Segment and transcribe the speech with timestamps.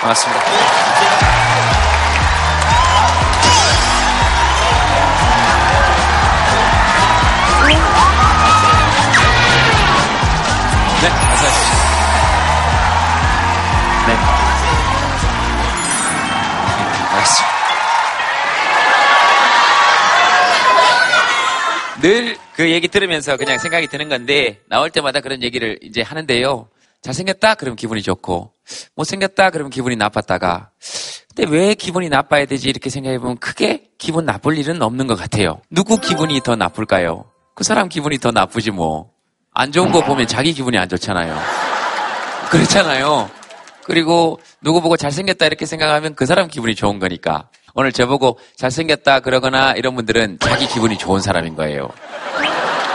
[0.00, 1.48] 반갑습니다.
[11.02, 11.74] 네, 어서 오십시오.
[14.06, 14.16] 네.
[17.10, 17.58] 반갑습니다.
[22.00, 26.68] 늘 그 얘기 들으면서 그냥 생각이 드는 건데 나올 때마다 그런 얘기를 이제 하는데요.
[27.02, 28.52] 잘생겼다 그러면 기분이 좋고
[28.94, 30.70] 못생겼다 그러면 기분이 나빴다가
[31.38, 35.60] 근데 왜 기분이 나빠야 되지 이렇게 생각해 보면 크게 기분 나쁠 일은 없는 것 같아요.
[35.70, 37.26] 누구 기분이 더 나쁠까요?
[37.54, 39.10] 그 사람 기분이 더 나쁘지 뭐.
[39.54, 41.36] 안 좋은 거 보면 자기 기분이 안 좋잖아요.
[42.50, 43.30] 그렇잖아요.
[43.84, 47.48] 그리고 누구 보고 잘생겼다 이렇게 생각하면 그 사람 기분이 좋은 거니까.
[47.74, 51.88] 오늘 저보고 잘생겼다 그러거나 이런 분들은 자기 기분이 좋은 사람인 거예요.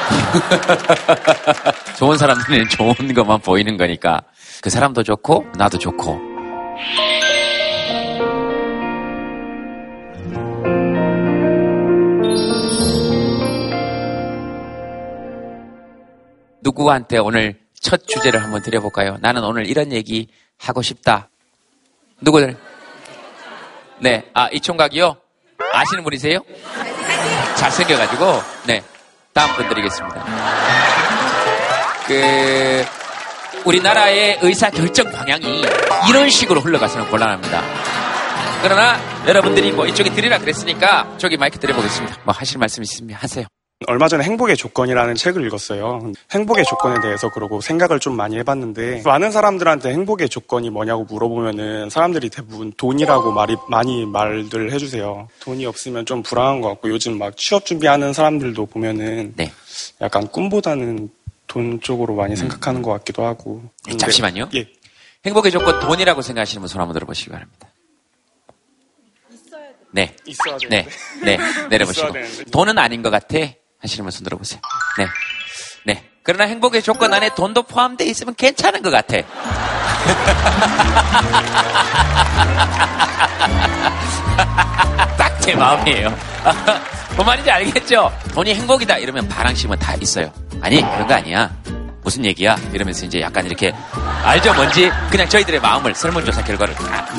[1.98, 4.22] 좋은 사람들은 좋은 것만 보이는 거니까
[4.62, 6.34] 그 사람도 좋고 나도 좋고
[16.64, 19.18] 누구한테 오늘 첫 주제를 한번 드려볼까요?
[19.20, 21.30] 나는 오늘 이런 얘기 하고 싶다.
[22.22, 22.58] 누구들?
[24.00, 25.18] 네, 아, 이 총각이요?
[25.74, 26.40] 아시는 분이세요?
[27.58, 28.26] 잘생겨가지고,
[28.68, 28.84] 네.
[29.34, 30.26] 다음 분 드리겠습니다.
[32.08, 32.86] 그,
[33.66, 35.64] 우리나라의 의사 결정 방향이
[36.10, 37.62] 이런 식으로 흘러가서는 곤란합니다.
[38.62, 42.18] 그러나 여러분들이 뭐 이쪽에 드리라 그랬으니까 저기 마이크 드려보겠습니다.
[42.24, 43.46] 뭐 하실 말씀 있으면 하세요.
[43.88, 46.12] 얼마 전에 행복의 조건이라는 책을 읽었어요.
[46.32, 52.30] 행복의 조건에 대해서 그러고 생각을 좀 많이 해봤는데 많은 사람들한테 행복의 조건이 뭐냐고 물어보면은 사람들이
[52.30, 55.28] 대부분 돈이라고 말이 많이 말들 해주세요.
[55.42, 59.52] 돈이 없으면 좀 불안한 것 같고 요즘 막 취업 준비하는 사람들도 보면은 네.
[60.02, 61.10] 약간 꿈보다는
[61.48, 63.62] 돈 쪽으로 많이 생각하는 것 같기도 하고.
[63.86, 64.50] 네, 근데- 잠시만요.
[64.56, 64.68] 예.
[65.26, 67.68] 행복의 조건 돈이라고 생각하시는 분 손 한번 들어보시기 바랍니다.
[69.92, 70.16] 네.
[70.26, 70.88] 있어야 네.
[70.88, 70.88] 되는데.
[71.24, 71.68] 네.
[71.70, 72.08] 내려보시고.
[72.18, 72.44] 있어야.
[72.52, 73.38] 돈은 아닌 것 같아.
[73.84, 74.60] 하시는 분손 들어보세요.
[74.98, 75.08] 네.
[75.86, 76.10] 네.
[76.24, 79.18] 그러나 행복의 조건 안에 돈도 포함되어 있으면 괜찮은 것 같아.
[85.18, 86.16] 딱 제 마음이에요.
[87.16, 88.12] 뭔 말인지 알겠죠?
[88.34, 90.32] 돈이 행복이다 이러면 바람심은 다 있어요.
[90.62, 91.52] 아니 그런 거 아니야.
[92.02, 92.56] 무슨 얘기야?
[92.74, 93.74] 이러면서 이제 약간 이렇게
[94.24, 96.76] 알죠 뭔지 그냥 저희들의 마음을 설문조사 결과를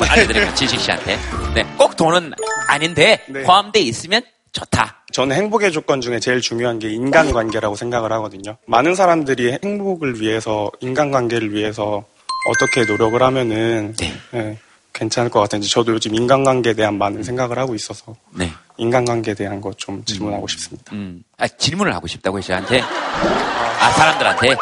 [0.09, 1.17] 알려드리면 진식 씨한테
[1.55, 2.33] 네, 꼭 돈은
[2.67, 3.43] 아닌데 네.
[3.43, 4.21] 포함되어 있으면
[4.51, 5.04] 좋다.
[5.15, 8.57] 저는 행복의 조건 중에 제일 중요한 게 인간관계라고 생각을 하거든요.
[8.65, 12.03] 많은 사람들이 행복을 위해서, 인간관계를 위해서
[12.49, 14.13] 어떻게 노력을 하면은 네.
[14.33, 14.57] 예,
[14.91, 18.51] 괜찮을 것 같은지 저도 요즘 인간관계에 대한 많은 생각을 하고 있어서 네.
[18.75, 20.93] 인간관계에 대한 것 좀 질문하고 싶습니다.
[20.93, 22.81] 음, 아, 질문을 하고 싶다고요, 저한테?
[22.81, 24.47] 아, 사람들한테?
[24.49, 24.55] 예.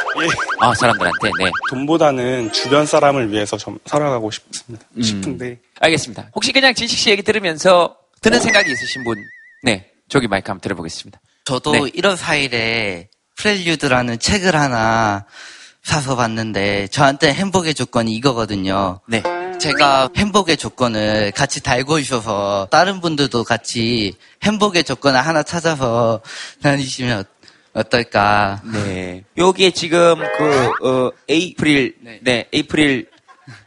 [0.60, 1.50] 아, 사람들한테, 네.
[1.72, 4.86] 돈보다는 주변 사람을 위해서 좀 살아가고 싶습니다.
[4.98, 5.02] 음.
[5.02, 6.30] 싶은데 알겠습니다.
[6.36, 9.18] 혹시 그냥 진식 씨 얘기 들으면서 드는 생각이 있으신 분?
[9.64, 9.90] 네.
[10.10, 11.20] 저기 마이크 한번 들어보겠습니다.
[11.46, 11.80] 저도 네.
[11.92, 15.26] 1월 4일에 프렐류드라는 책을 하나
[15.84, 19.02] 사서 봤는데 저한테 행복의 조건이 이거거든요.
[19.08, 19.22] 네.
[19.60, 26.22] 제가 행복의 조건을 같이 달고 있어서 다른 분들도 같이 행복의 조건을 하나 찾아서
[26.62, 28.62] 다니시면 어- 어떨까.
[28.72, 29.24] 네.
[29.38, 32.48] 여기에 지금 그, 어, 에이프릴, 네, 네.
[32.54, 33.10] 에이프릴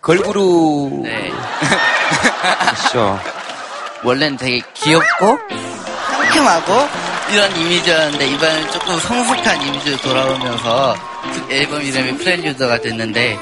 [0.01, 1.03] 걸그룹.
[1.03, 1.31] 네.
[2.93, 3.19] 그렇죠.
[4.05, 5.39] 원래는 되게 귀엽고
[6.37, 6.73] 상큼하고
[7.33, 10.95] 이런 이미지였는데 이번엔 조금 성숙한 이미지로 돌아오면서
[11.33, 13.37] 그 앨범 이름이 프렐류드가 됐는데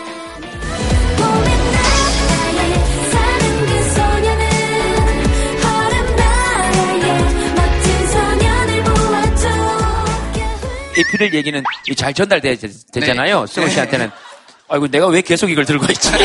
[10.96, 11.64] 에이프릴 얘기는
[11.96, 13.40] 잘 전달되잖아요.
[13.40, 13.46] 네.
[13.52, 14.12] 승우 씨한테는.
[14.68, 16.08] 아이고, 내가 왜 계속 이걸 들고 있지?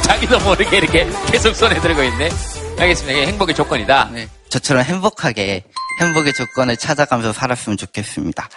[0.00, 2.30] 자기도 모르게 이렇게 계속 손에 들고 있네.
[2.78, 3.18] 알겠습니다.
[3.18, 4.10] 이게 행복의 조건이다.
[4.12, 5.64] 네, 저처럼 행복하게
[6.00, 8.48] 행복의 조건을 찾아가면서 살았으면 좋겠습니다.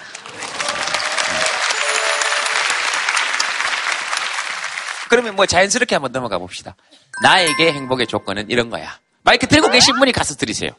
[5.10, 6.76] 그러면 뭐 자연스럽게 한번 넘어가 봅시다.
[7.24, 8.98] 나에게 행복의 조건은 이런 거야.
[9.24, 10.72] 마이크 들고 계신 분이 가서 들으세요.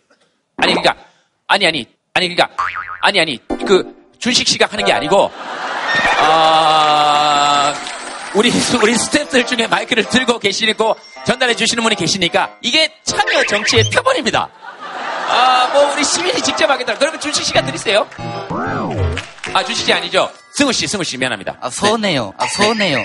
[0.56, 0.96] 아니 그러니까
[1.46, 2.50] 아니 아니 아니 그러니까
[3.00, 5.30] 아니 아니 그 준식 씨가 하는 게 아니고
[6.20, 7.74] 아
[8.34, 8.50] 우리
[8.82, 10.96] 우리 스태프들 중에 마이크를 들고 계시고
[11.26, 14.50] 전달해 주시는 분이 계시니까 이게 참여 정치의 표본입니다.
[15.48, 16.94] 아 뭐 우리 시민이 직접 하겠다.
[16.98, 18.06] 그러면 준식 씨가 들으세요.
[19.54, 20.30] 아 준식 씨 아니죠?
[20.52, 21.56] 승우 씨, 승우 씨 미안합니다.
[21.60, 22.32] 아 서운해요.
[22.38, 22.98] 아 서운해요.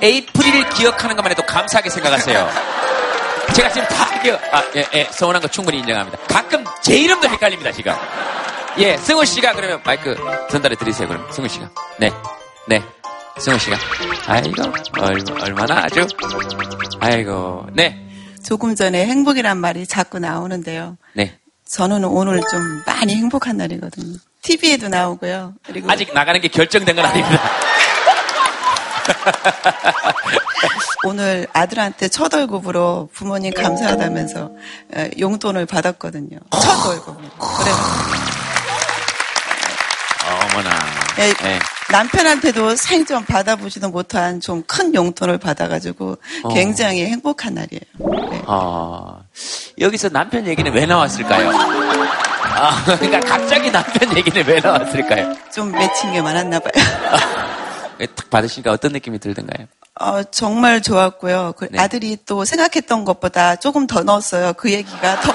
[0.00, 2.48] 에이프릴을 기억하는 것만 해도 감사하게 생각하세요.
[3.54, 6.18] 제가 지금 다 기억, 아, 예, 예, 서운한 거 충분히 인정합니다.
[6.28, 7.92] 가끔 제 이름도 헷갈립니다, 지금.
[8.78, 10.14] 예, 승우 씨가 그러면 마이크
[10.50, 11.26] 전달해 드리세요, 그럼.
[11.32, 11.68] 승우 씨가.
[11.98, 12.12] 네,
[12.68, 12.82] 네.
[13.40, 13.76] 승호 씨가.
[14.26, 14.62] 아이고,
[15.00, 16.06] 얼, 얼마나 아주.
[17.00, 18.04] 아이고, 네.
[18.44, 20.96] 조금 전에 행복이란 말이 자꾸 나오는데요.
[21.14, 21.38] 네.
[21.66, 24.16] 저는 오늘 좀 많이 행복한 날이거든요.
[24.42, 25.54] TV에도 나오고요.
[25.64, 27.42] 그리고 아직 나가는 게 결정된 건 아닙니다.
[31.04, 34.50] 오늘 아들한테 첫 월급으로 부모님 감사하다면서
[34.96, 36.38] 에, 용돈을 받았거든요.
[36.50, 37.28] 첫 월급으로.
[37.38, 37.70] 그래
[40.52, 40.70] 어머나.
[41.18, 41.58] 예, 네.
[41.90, 46.48] 남편한테도 생전 받아보지도 못한 좀 큰 용돈을 받아가지고 어.
[46.54, 47.82] 굉장히 행복한 날이에요.
[48.30, 48.42] 네.
[48.46, 49.24] 어,
[49.80, 51.50] 여기서 남편 얘기는 왜 나왔을까요?
[51.50, 55.34] 아, 그러니까 갑자기 남편 얘기는 왜 나왔을까요?
[55.52, 56.72] 좀 맺힌 게 많았나 봐요.
[58.14, 59.66] 딱 받으시니까 어떤 느낌이 들던가요?
[60.00, 61.54] 어, 정말 좋았고요.
[61.56, 61.78] 그 네.
[61.80, 64.52] 아들이 또 생각했던 것보다 조금 더 넣었어요.
[64.52, 65.32] 그 얘기가 더,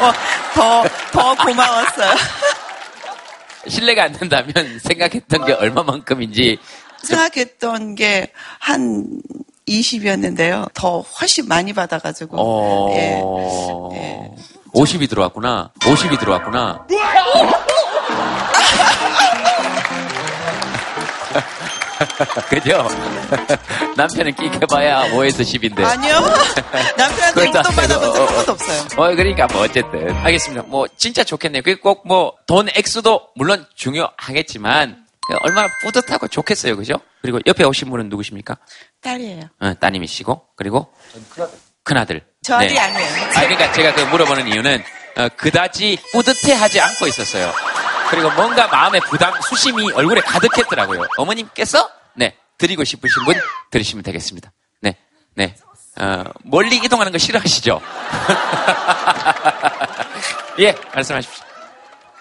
[0.53, 2.11] 더, 더 고마웠어요.
[3.67, 6.57] 신뢰가 안 된다면 생각했던 게 얼마만큼인지
[7.03, 9.05] 생각했던 게 한
[9.67, 10.69] 20이었는데요.
[10.73, 12.37] 더 훨씬 많이 받아가지고.
[12.39, 12.89] 어...
[12.93, 13.21] 예.
[13.97, 14.31] 예.
[14.73, 15.71] 50이 들어왔구나.
[15.79, 16.85] 50이 들어왔구나.
[22.49, 22.87] 그죠?
[23.97, 25.83] 남편은 끼켜봐야 5에서 10인데.
[25.83, 26.19] 아니요.
[26.97, 28.81] 남편한테 용돈 받아본 적한 번도 없어요.
[28.97, 30.15] 어, 그러니까 뭐 어쨌든.
[30.15, 30.63] 알겠습니다.
[30.67, 31.61] 뭐 진짜 좋겠네요.
[31.63, 36.75] 그게 꼭 뭐 돈 액수도 물론 중요하겠지만 그 얼마나 뿌듯하고 좋겠어요.
[36.77, 36.95] 그죠?
[37.21, 38.57] 그리고 옆에 오신 분은 누구십니까?
[39.01, 39.43] 딸이에요.
[39.59, 40.93] 어, 따님이시고 그리고
[41.83, 42.21] 큰아들.
[42.43, 42.79] 저 아들이 네.
[42.79, 43.07] 아니에요.
[43.29, 44.83] 아, 그러니까 제가 그 물어보는 이유는
[45.17, 47.51] 어, 그다지 뿌듯해하지 않고 있었어요.
[48.09, 51.05] 그리고 뭔가 마음의 부담, 수심이 얼굴에 가득했더라고요.
[51.17, 53.35] 어머님께서 네 드리고 싶으신 분
[53.71, 54.51] 드리시면 되겠습니다.
[54.81, 54.97] 네,
[55.35, 55.55] 네.
[55.99, 57.81] 어, 멀리 이동하는 거 싫어하시죠?
[60.59, 61.53] 예, 말씀하십시오.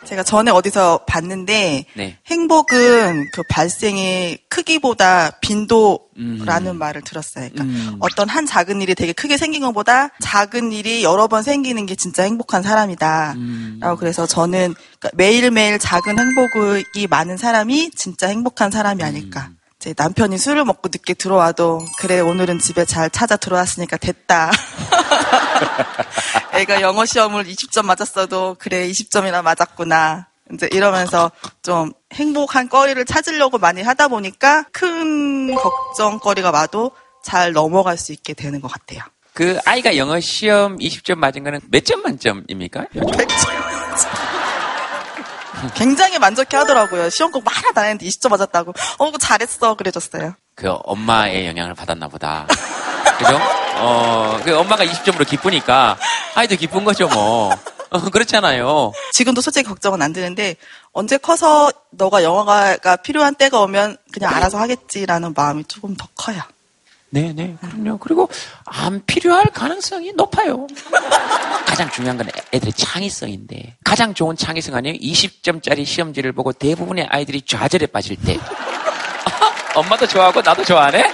[0.05, 2.19] 제가 전에 어디서 봤는데 네.
[2.27, 6.79] 행복은 그 발생의 크기보다 빈도라는 음.
[6.79, 7.49] 말을 들었어요.
[7.51, 7.97] 그러니까 음.
[8.01, 12.25] 어떤 한 작은 일이 되게 크게 생긴 것보다 작은 일이 여러 번 생기는 게 진짜
[12.25, 13.35] 행복한 사람이다.
[13.37, 13.79] 음.
[13.81, 19.51] 라고 그래서 저는 그러니까 매일매일 작은 행복이 많은 사람이 진짜 행복한 사람이 아닐까.
[19.83, 19.85] 음.
[19.85, 24.53] 제 남편이 술을 먹고 늦게 들어와도 그래 오늘은 집에 잘 찾아 들어왔으니까 됐다.
[26.55, 30.29] 애가 영어 시험을 20점 맞았어도 그래 20점이나 맞았구나.
[30.53, 31.33] 이제 이러면서
[31.63, 36.93] 좀 행복한 거리를 찾으려고 많이 하다 보니까 큰 걱정거리가 와도
[37.25, 39.01] 잘 넘어갈 수 있게 되는 것 같아요.
[39.35, 42.87] 그 아이가 영어 시험 20점 맞은 거는 몇 점 만점입니까?
[42.95, 43.27] 요즘?
[45.75, 47.11] 굉장히 만족해 하더라고요.
[47.11, 48.73] 시험 공부 하나도 안 했는데 20점 맞았다고.
[48.99, 49.75] 어, 잘했어.
[49.75, 50.35] 그래줬어요.
[50.55, 52.47] 그 엄마의 영향을 받았나 보다.
[53.19, 53.39] 그죠?
[53.77, 55.97] 어, 그 엄마가 20점으로 기쁘니까
[56.35, 57.51] 아이도 기쁜 거죠, 뭐.
[57.91, 58.93] 어, 그렇잖아요.
[59.13, 60.57] 지금도 솔직히 걱정은 안 드는데
[60.93, 66.41] 언제 커서 너가 영어가 필요한 때가 오면 그냥 알아서 하겠지라는 마음이 조금 더 커요.
[67.15, 67.99] 네 네, 그럼요.
[67.99, 68.27] 그리고
[68.65, 70.67] 안 필요할 가능성이 높아요.
[71.67, 74.97] 가장 중요한 건 애들의 창의성인데 가장 좋은 창의성 아니에요?
[74.97, 78.39] 20점짜리 시험지를 보고 대부분의 아이들이 좌절에 빠질 때
[79.77, 81.05] 엄마도 좋아하고 나도 좋아하네?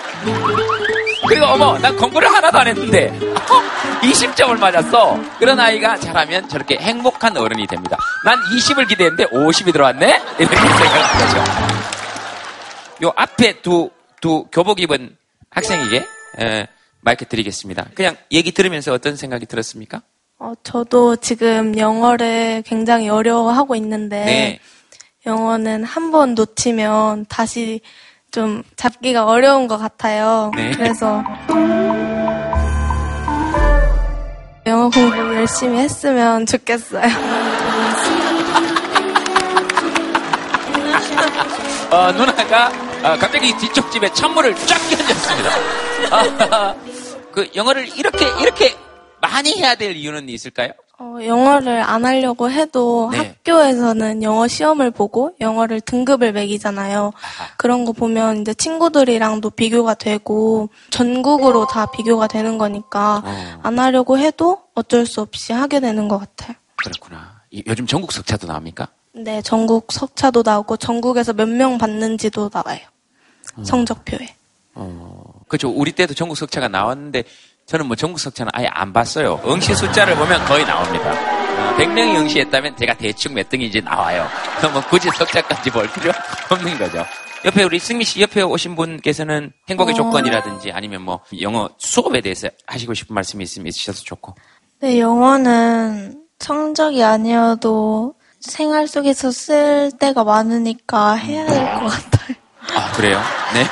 [1.27, 3.11] 그리고 어머 난 공부를 하나도 안 했는데
[4.03, 10.23] 20점을 맞았어 그런 아이가 자라면 저렇게 행복한 어른이 됩니다 난 20을 기대했는데 50이 들어왔네?
[10.39, 13.91] 이렇게 생각하는 거죠 요 앞에 두,
[14.21, 15.17] 두 교복 입은
[15.51, 16.05] 학생에게
[16.41, 16.67] 에,
[17.01, 17.87] 마이크 드리겠습니다.
[17.95, 20.03] 그냥 얘기 들으면서 어떤 생각이 들었습니까?
[20.39, 24.61] 어, 저도 지금 영어를 굉장히 어려워하고 있는데 네.
[25.27, 27.81] 영어는 한 번 놓치면 다시
[28.31, 30.51] 좀 잡기가 어려운 것 같아요.
[30.55, 30.71] 네.
[30.73, 31.25] 그래서
[34.67, 37.09] 영어 공부 열심히 했으면 좋겠어요.
[41.91, 42.71] 어, 누나가
[43.05, 45.51] 어, 갑자기 뒤쪽 집에 찬물을 쫙 끼얹었습니다.
[46.57, 46.75] 아,
[47.33, 48.77] 그 영어를 이렇게 이렇게
[49.21, 50.73] 많이 해야 될 이유는 있을까요?
[51.01, 53.19] 어, 영어를 안 하려고 해도 네.
[53.19, 57.13] 학교에서는 영어 시험을 보고 영어를 등급을 매기잖아요.
[57.15, 57.47] 아하.
[57.57, 63.61] 그런 거 보면 이제 친구들이랑도 비교가 되고 전국으로 다 비교가 되는 거니까 어.
[63.63, 66.57] 안 하려고 해도 어쩔 수 없이 하게 되는 것 같아요.
[66.77, 67.43] 그렇구나.
[67.53, 68.89] 이- 요즘 전국 석차도 나옵니까?
[69.21, 72.81] 네, 전국 석차도 나오고 전국에서 몇 명 받는지도 나와요.
[73.65, 74.35] 성적표에.
[74.75, 75.69] 어, 그렇죠.
[75.71, 77.25] 우리 때도 전국 석차가 나왔는데
[77.67, 79.41] 저는 뭐 전국 석차는 아예 안 봤어요.
[79.45, 81.11] 응시 숫자를 보면 거의 나옵니다.
[81.13, 84.27] 어, 100명이 응시했다면 제가 대충 몇 등인지 나와요.
[84.59, 86.13] 그럼 뭐 굳이 석차까지 볼 필요
[86.51, 87.05] 없는 거죠.
[87.45, 89.97] 옆에 우리 승미 씨 옆에 오신 분께서는 행복의 어.
[89.97, 94.35] 조건이라든지 아니면 뭐 영어 수업에 대해서 하시고 싶은 말씀이 있으면 있으셔도 좋고.
[94.81, 102.37] 네, 영어는 성적이 아니어도 생활 속에서 쓸 때가 많으니까 해야 될 것 같아요.
[102.75, 103.21] 아, 그래요?
[103.55, 103.65] 네.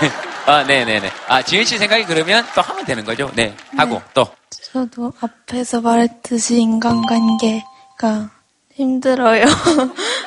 [0.47, 1.11] 아, 네네네.
[1.29, 3.31] 아, 지은 씨 생각이 그러면 또 하면 되는 거죠?
[3.35, 3.55] 네.
[3.77, 4.27] 하고, 또.
[4.73, 8.31] 저도 앞에서 말했듯이 인간관계가
[8.75, 9.45] 힘들어요.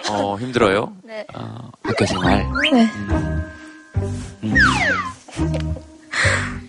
[0.09, 0.93] 어, 힘들어요?
[1.03, 1.25] 네.
[1.35, 2.45] 어, 학교 생활.
[2.73, 2.89] 네.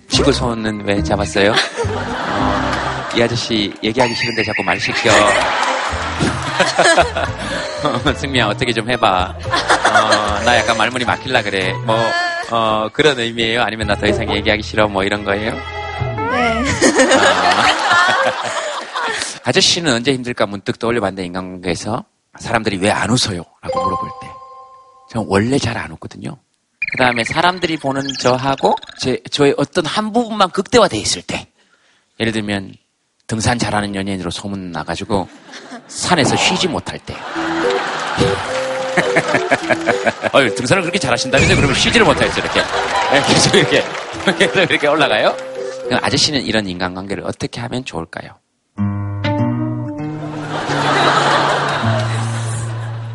[0.08, 1.52] 시구 손은 왜 잡았어요?
[1.52, 5.10] 어, 이 아저씨 얘기하기 싫은데 자꾸 말 시켜.
[8.16, 9.34] 승미야, 어떻게 좀 해봐.
[9.38, 11.72] 어, 나 약간 말문이 막힐라 그래.
[11.86, 11.96] 뭐,
[12.50, 13.62] 어, 그런 의미예요?
[13.62, 14.88] 아니면 나 더 이상 얘기하기 싫어?
[14.88, 15.52] 뭐 이런 거예요?
[15.52, 16.64] 네.
[19.44, 22.04] 아저씨는 언제 힘들까 문득 떠올려봤는데 인간관계에서
[22.38, 23.42] 사람들이 왜 안 웃어요?
[23.62, 24.28] 라고 물어볼 때.
[25.10, 26.36] 저는 원래 잘 안 웃거든요.
[26.92, 31.46] 그 다음에 사람들이 보는 저하고 제, 저의 어떤 한 부분만 극대화돼 있을 때.
[32.18, 32.74] 예를 들면
[33.26, 35.28] 등산 잘하는 연예인으로 소문 나가지고
[35.90, 37.14] 산에서 쉬지 못할 때.
[40.32, 42.60] 어유 등산을 그렇게 잘하신다면서 그러면 쉬지를 못하겠어 이렇게
[43.12, 43.84] 네, 계속 이렇게
[44.38, 45.34] 계속 이렇게 올라가요.
[45.84, 48.36] 그럼 아저씨는 이런 인간관계를 어떻게 하면 좋을까요?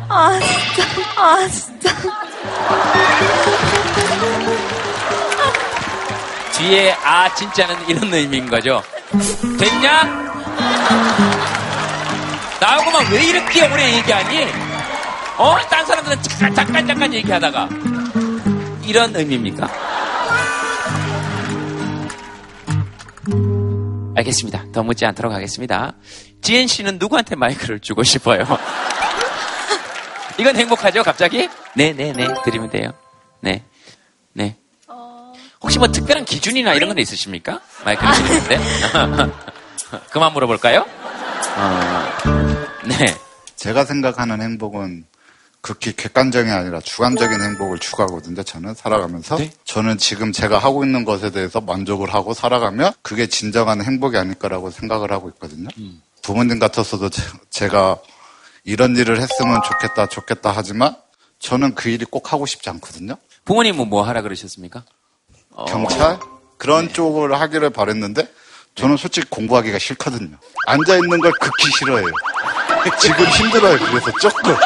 [0.08, 0.84] 아, 진짜.
[1.16, 1.90] 아, 진짜.
[6.52, 8.82] 뒤에 아 진짜는 이런 의미인 거죠.
[9.58, 10.26] 됐냐?
[12.60, 14.44] 나하고만 왜 이렇게 오래 얘기하니?
[15.38, 15.56] 어?
[15.68, 17.68] 딴 사람들은 잠깐 잠깐 잠깐 얘기하다가
[18.84, 19.68] 이런 의미입니까?
[24.16, 24.64] 알겠습니다.
[24.72, 25.92] 더 묻지 않도록 하겠습니다.
[26.40, 28.44] 지은 씨는 누구한테 마이크를 주고 싶어요?
[30.38, 31.48] 이건 행복하죠, 갑자기?
[31.74, 32.92] 네네네, 드리면 돼요.
[33.40, 33.62] 네.
[34.32, 34.56] 네.
[35.60, 37.60] 혹시 뭐 특별한 기준이나 이런 건 있으십니까?
[37.84, 38.58] 마이크를 드리는데?
[40.10, 40.86] 그만 물어볼까요?
[41.58, 42.45] 어,
[42.88, 43.16] 네.
[43.56, 45.04] 제가 생각하는 행복은
[45.60, 48.44] 극히 객관적이 아니라 주관적인 행복을 추구하거든요.
[48.44, 49.50] 저는 살아가면서 네?
[49.64, 55.10] 저는 지금 제가 하고 있는 것에 대해서 만족을 하고 살아가면 그게 진정한 행복이 아닐까라고 생각을
[55.10, 55.68] 하고 있거든요.
[56.22, 57.10] 부모님 같았어도
[57.50, 57.98] 제, 가
[58.62, 60.94] 이런 일을 했으면 좋겠다, 좋겠다 하지만
[61.40, 63.16] 저는 그 일이 꼭 하고 싶지 않거든요.
[63.44, 64.84] 부모님은 뭐 하라 그러셨습니까?
[65.50, 66.18] 어, 경찰
[66.58, 68.28] 그런 쪽을 하기를 바랬는데
[68.76, 70.36] 저는 솔직히 공부하기가 싫거든요.
[70.66, 72.08] 앉아 있는 걸 극히 싫어해요.
[73.00, 73.78] 지금 힘들어요.
[73.78, 74.54] 그래서 조금.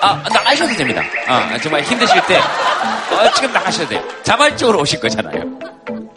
[0.00, 1.02] 아, 나가셔도 됩니다.
[1.26, 4.02] 아, 정말 힘드실 때, 어, 지금 나가셔도 돼요.
[4.22, 5.58] 자발적으로 오신 거잖아요.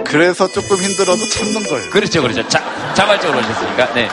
[0.05, 1.89] 그래서 조금 힘들어도 참는 거예요.
[1.89, 2.48] 그렇죠, 그렇죠.
[2.48, 4.08] 자, 자발적으로 오셨으니까, 네.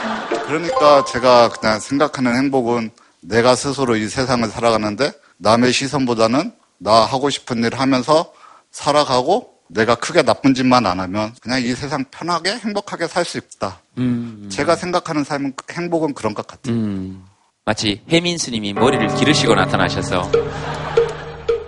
[0.46, 2.90] 그러니까 제가 그냥 생각하는 행복은
[3.20, 8.32] 내가 스스로 이 세상을 살아가는데 남의 시선보다는 나 하고 싶은 일 하면서
[8.70, 13.80] 살아가고 내가 크게 나쁜 짓만 안 하면 그냥 이 세상 편하게 행복하게 살 수 있다.
[13.98, 16.74] 음, 제가 생각하는 삶은 행복은 그런 것 같아요.
[16.74, 17.24] 음.
[17.64, 20.30] 마치 혜민 스님이 머리를 기르시고 나타나셔서,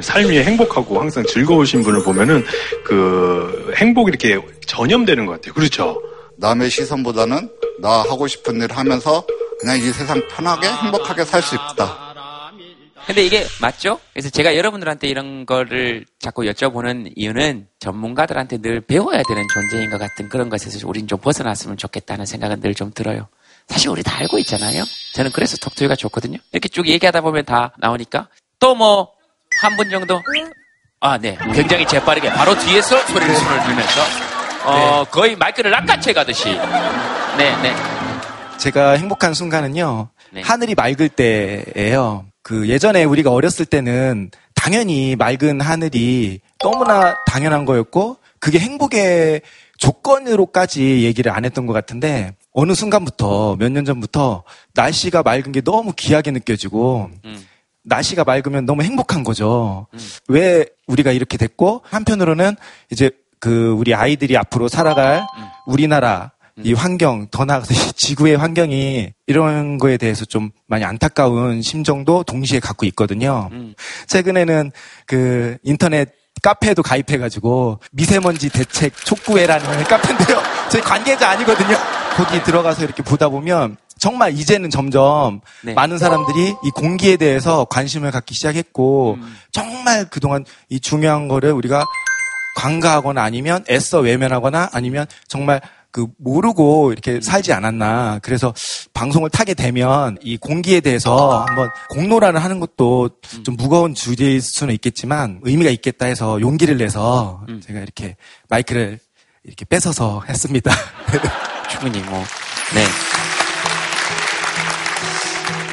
[0.00, 2.42] 삶이 행복하고 항상 즐거우신 분을 보면은
[2.85, 5.52] 그 행복이 이렇게 전염되는 것 같아요.
[5.52, 6.00] 그렇죠?
[6.38, 9.23] 남의 시선보다는 나 하고 싶은 일 하면서
[9.61, 12.09] 그냥 이 세상 편하게 행복하게 살 수 있다.
[13.10, 13.98] 근데 이게 맞죠?
[14.12, 20.28] 그래서 제가 여러분들한테 이런 거를 자꾸 여쭤보는 이유는 전문가들한테 늘 배워야 되는 존재인 것 같은
[20.28, 23.28] 그런 것에서 우린 좀 벗어났으면 좋겠다는 생각은 늘 좀 들어요.
[23.68, 24.84] 사실 우리 다 알고 있잖아요.
[25.14, 26.38] 저는 그래서 톡투유가 좋거든요.
[26.52, 28.28] 이렇게 쭉 얘기하다 보면 다 나오니까
[28.60, 29.08] 또 뭐
[29.62, 30.20] 한 분 정도
[31.00, 31.36] 아, 네.
[31.52, 34.00] 굉장히 재빠르게 바로 뒤에서 소리를 손을 들면서
[34.64, 36.50] 어, 거의 마이크를 낚아채 가듯이
[37.36, 37.74] 네, 네.
[38.58, 40.08] 제가 행복한 순간은요.
[40.30, 40.42] 네.
[40.42, 42.26] 하늘이 맑을 때예요.
[42.42, 49.42] 그 예전에 우리가 어렸을 때는 당연히 맑은 하늘이 너무나 당연한 거였고 그게 행복의
[49.78, 54.42] 조건으로까지 얘기를 안 했던 것 같은데 어느 순간부터 몇 년 전부터
[54.75, 57.47] 날씨가 맑은 게 너무 귀하게 느껴지고 음.
[57.85, 59.87] 날씨가 맑으면 너무 행복한 거죠.
[60.28, 62.56] 왜 우리가 이렇게 됐고 한편으로는
[62.90, 65.25] 이제 그 우리 아이들이 앞으로 살아갈
[65.66, 66.32] 우리나라
[66.64, 72.60] 이 환경 더 나아가서 이 지구의 환경이 이런 거에 대해서 좀 많이 안타까운 심정도 동시에
[72.60, 73.48] 갖고 있거든요.
[73.52, 73.74] 음.
[74.06, 74.72] 최근에는
[75.06, 76.10] 그 인터넷
[76.42, 80.40] 카페에도 가입해가지고 미세먼지 대책 촉구회라는 카페인데요.
[80.70, 81.76] 저희 관계자 아니거든요.
[82.16, 85.74] 거기 들어가서 이렇게 보다 보면 정말 이제는 점점 네.
[85.74, 89.18] 많은 사람들이 이 공기에 대해서 관심을 갖기 시작했고
[89.52, 91.84] 정말 그동안 이 중요한 거를 우리가
[92.56, 95.60] 관가하거나 아니면 애써 외면하거나 아니면 정말
[95.92, 98.20] 그 모르고 이렇게 살지 않았나.
[98.23, 98.54] 그래서
[98.94, 103.11] 방송을 타게 되면 이 공기에 대해서 한번 공론화를 하는 것도
[103.42, 108.16] 좀 무거운 주제일 수는 있겠지만 의미가 있겠다 해서 용기를 내서 제가 이렇게
[108.49, 108.99] 마이크를
[109.44, 110.70] 이렇게 뺏어서 했습니다.
[111.70, 112.23] 충분히 뭐,
[112.75, 112.85] 네.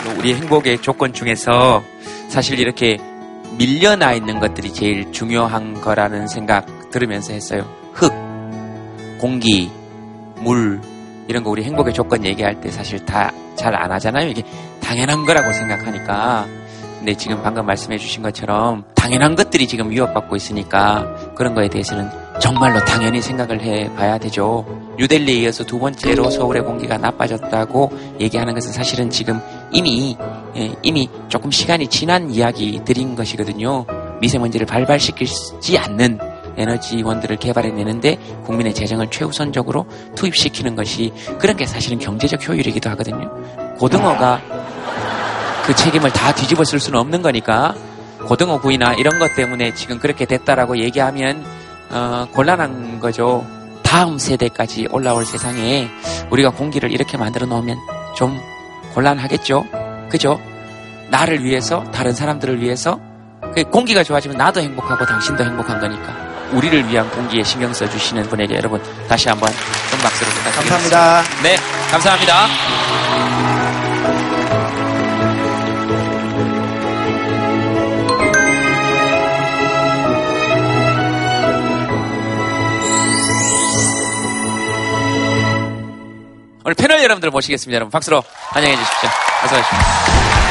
[0.03, 1.83] 뭐 우리 행복의 조건 중에서
[2.29, 2.97] 사실 이렇게
[3.57, 7.67] 밀려나 있는 것들이 제일 중요한 거라는 생각 들으면서 했어요.
[7.93, 8.13] 흙,
[9.17, 9.71] 공기,
[10.43, 10.81] 물
[11.27, 14.29] 이런 거 우리 행복의 조건 얘기할 때 사실 다 잘 안 하잖아요.
[14.29, 14.43] 이게
[14.81, 16.45] 당연한 거라고 생각하니까.
[16.99, 22.79] 근데 지금 방금 말씀해 주신 것처럼 당연한 것들이 지금 위협받고 있으니까 그런 거에 대해서는 정말로
[22.85, 24.65] 당연히 생각을 해 봐야 되죠.
[24.97, 29.39] 뉴델리에 이어서 두 번째로 서울의 공기가 나빠졌다고 얘기하는 것은 사실은 지금
[29.71, 30.17] 이미
[30.55, 33.85] 예, 이미 조금 시간이 지난 이야기들인 것이거든요.
[34.21, 36.19] 미세먼지를 발발시키지 않는
[36.57, 39.85] 에너지원들을 개발해내는데 국민의 재정을 최우선적으로
[40.15, 43.31] 투입시키는 것이 그런 게 사실은 경제적 효율이기도 하거든요.
[43.77, 44.41] 고등어가
[45.65, 47.75] 그 책임을 다 뒤집어 쓸 수는 없는 거니까
[48.25, 51.43] 고등어 구이나 이런 것 때문에 지금 그렇게 됐다라고 얘기하면
[51.89, 53.45] 어, 곤란한 거죠.
[53.83, 55.89] 다음 세대까지 올라올 세상에
[56.29, 57.77] 우리가 공기를 이렇게 만들어 놓으면
[58.15, 58.37] 좀
[58.93, 59.65] 곤란하겠죠.
[60.09, 60.39] 그죠?
[61.09, 62.99] 나를 위해서 다른 사람들을 위해서
[63.53, 68.81] 그 공기가 좋아지면 나도 행복하고 당신도 행복한 거니까 우리를 위한 공기에 신경 써주시는 분에게 여러분
[69.07, 70.61] 다시 한번 큰 박수를 부탁드립니다.
[70.61, 71.23] 감사합니다.
[71.43, 71.55] 네,
[71.91, 72.47] 감사합니다.
[86.67, 87.75] 오늘 패널 여러분들 모시겠습니다.
[87.75, 89.09] 여러분 박수로 환영해 주십시오.
[89.45, 90.46] 어서 오십시오.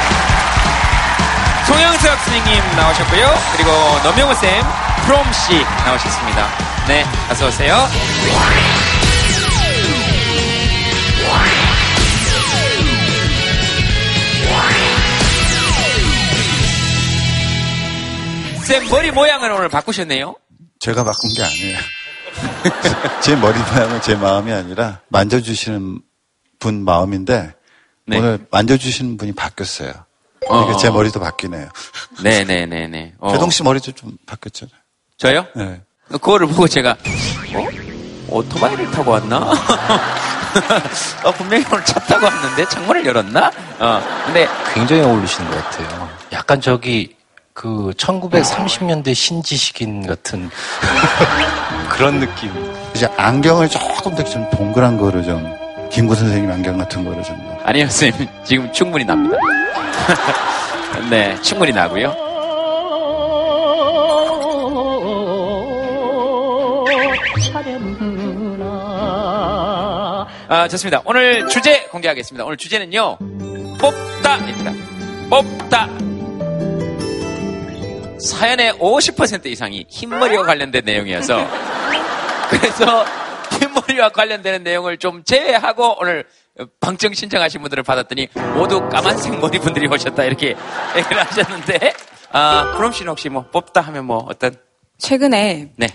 [1.67, 3.35] 송영석 선생님 나오셨고요.
[3.57, 3.71] 그리고
[4.05, 4.63] 노명우 쌤,
[5.05, 6.49] 프롬 씨 나오셨습니다.
[6.87, 7.77] 네, 어서 오세요.
[18.67, 20.35] 쌤 머리 모양을 오늘 바꾸셨네요.
[20.79, 21.79] 제가 바꾼 게 아니에요.
[23.23, 26.01] 제 머리 모양은 제 마음이 아니라 만져주시는
[26.59, 27.55] 분 마음인데
[28.07, 28.19] 네.
[28.19, 30.06] 오늘 만져주시는 분이 바뀌었어요.
[30.49, 30.93] 어, 그러니까 제 어.
[30.93, 31.69] 머리도 바뀌네요.
[32.23, 33.15] 네네네네.
[33.19, 33.33] 어.
[33.33, 34.77] 배동 씨 머리도 좀 바뀌었잖아요.
[35.19, 35.47] 저요?
[35.55, 35.81] 네.
[36.09, 36.91] 그거를 보고 제가
[37.55, 37.69] 어?
[38.29, 39.39] 오토바이를 타고 왔나?
[41.25, 43.51] 어, 분명히 오늘 차 타고 왔는데 창문을 열었나?
[43.79, 46.09] 어, 근데 굉장히 어울리시는 것 같아요.
[46.33, 47.15] 약간 저기
[47.53, 50.51] 그 1930년대 신지식인 같은
[51.91, 52.53] 그런 느낌.
[52.95, 55.55] 이제 안경을 조금 더 좀 동그란 거로 좀
[55.91, 58.29] 김구 선생님 안경 같은 거로 좀 아니요, 선생님.
[58.45, 59.37] 지금 충분히 납니다.
[61.11, 62.27] 네, 충분히 나고요.
[70.49, 71.03] 아, 좋습니다.
[71.05, 72.45] 오늘 주제 공개하겠습니다.
[72.45, 73.19] 오늘 주제는요,
[73.81, 74.73] 뽑다입니다.
[75.29, 75.89] 뽑다.
[78.21, 81.47] 사연의 50% 이상이 흰머리와 관련된 내용이어서,
[82.51, 83.05] 그래서
[83.59, 86.25] 흰머리와 관련되는 내용을 좀 제외하고 오늘
[86.81, 90.55] 방청 신청하신 분들을 받았더니 모두 까만색 머리 분들이 오셨다 이렇게
[90.97, 91.93] 얘기를 하셨는데,
[92.33, 94.57] 아, 그럼 씨는 혹시 뭐 뽑다 하면 뭐 어떤,
[94.99, 95.89] 최근에 네.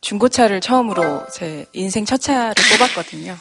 [0.00, 3.36] 중고차를 처음으로 제 인생 첫 차를 뽑았거든요.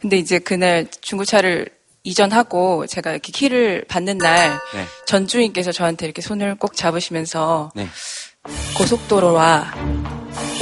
[0.00, 1.68] 근데 이제 그날 중고차를
[2.02, 4.84] 이전하고 제가 이렇게 키를 받는 날 네.
[5.06, 7.88] 전주인께서 저한테 이렇게 손을 꼭 잡으시면서 네.
[8.76, 9.72] 고속도로와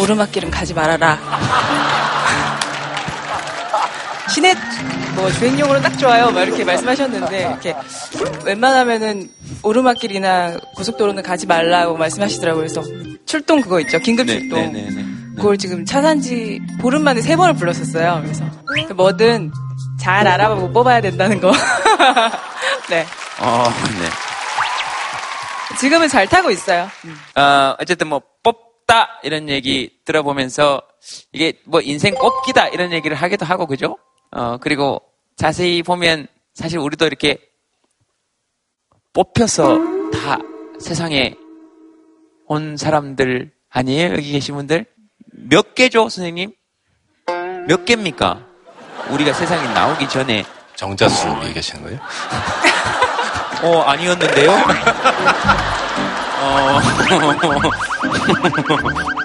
[0.01, 1.19] 오르막길은 가지 말아라.
[4.35, 4.55] 시내
[5.19, 6.31] 뭐 주행용으로 딱 좋아요.
[6.31, 7.75] 막 이렇게 말씀하셨는데 이렇게
[8.45, 9.29] 웬만하면은
[9.63, 12.67] 오르막길이나 고속도로는 가지 말라고 말씀하시더라고요.
[12.69, 12.83] 그래서
[13.27, 13.99] 출동 그거 있죠.
[13.99, 14.73] 긴급 네, 출동.
[14.73, 15.05] 네, 네, 네.
[15.37, 18.23] 그걸 지금 차 산지 보름 만에 세 번을 불렀었어요.
[18.23, 18.45] 그래서
[18.95, 19.53] 뭐든
[20.01, 21.51] 잘 알아보고 뽑아야 된다는 거.
[22.91, 23.05] 네.
[23.41, 23.65] 어,
[24.01, 24.09] 네.
[25.79, 26.89] 지금은 잘 타고 있어요.
[27.37, 30.83] 어, 어쨌든 뭐 뽑다 이런 얘기 들어보면서
[31.33, 33.97] 이게 뭐 인생 꼽기다 이런 얘기를 하기도 하고 그죠?
[34.31, 35.01] 어, 그리고
[35.39, 37.39] 자세히 보면 사실 우리도 이렇게
[39.13, 40.39] 뽑혀서 다
[40.81, 41.37] 세상에
[42.47, 44.15] 온 사람들 아니에요?
[44.15, 44.85] 여기 계신 분들?
[45.33, 46.53] 몇 개죠, 선생님?
[47.69, 48.45] 몇 개입니까?
[49.11, 52.01] 우리가 세상에 나오기 전에 정자수 얘기하시는 거예요?
[53.63, 54.51] 어, 아니었는데요?
[56.41, 56.81] 어,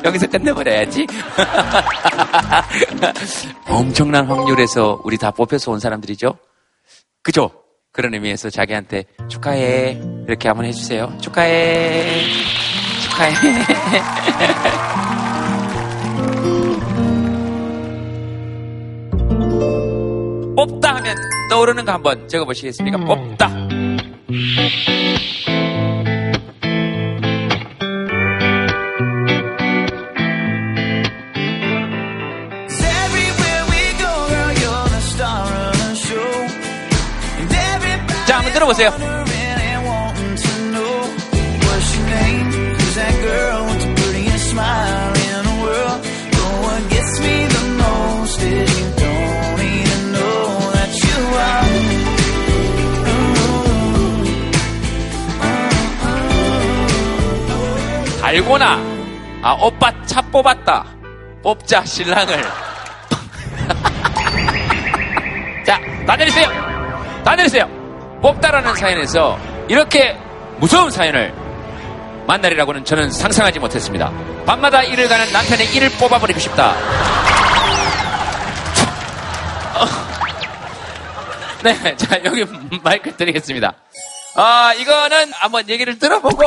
[0.05, 1.07] 여기서 끝내버려야지.
[3.67, 6.37] 엄청난 확률에서 우리 다 뽑혀서 온 사람들이죠?
[7.21, 7.51] 그죠?
[7.91, 10.01] 그런 의미에서 자기한테 축하해.
[10.27, 11.13] 이렇게 한번 해주세요.
[11.21, 12.21] 축하해.
[13.03, 13.33] 축하해.
[20.55, 21.15] 뽑다 하면
[21.49, 22.97] 떠오르는 거 한번 적어보시겠습니까?
[22.97, 23.49] 뽑다.
[38.73, 38.89] 보세요.
[58.21, 58.79] 달고나.
[59.43, 60.85] 아 오빠 차 뽑았다.
[61.43, 62.41] 뽑자 신랑을.
[65.63, 66.47] 자 다 내리세요.
[67.23, 67.82] 다 내리세요.
[68.23, 70.17] 뽑다라는 사연에서 이렇게
[70.57, 71.33] 무서운 사연을
[72.25, 74.11] 만나리라고는 저는 상상하지 못했습니다
[74.45, 76.71] 밤마다 일을 가는 남편의 일을 뽑아버리고 싶다
[79.75, 79.85] 어.
[81.63, 82.45] 네, 자 여기
[82.81, 83.75] 마이크 드리겠습니다
[84.35, 86.41] 아 이거는 한번 얘기를 들어보고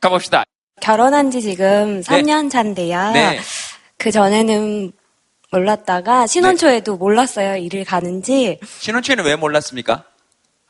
[0.00, 0.44] 가봅시다
[0.80, 3.10] 결혼한 지 지금 3년 차인데요.
[3.10, 3.40] 네.
[3.98, 4.92] 그 전에는
[5.50, 7.56] 몰랐다가 신혼 초에도 몰랐어요.
[7.56, 8.60] 일을 가는지.
[8.78, 10.04] 신혼 초에는 왜 몰랐습니까?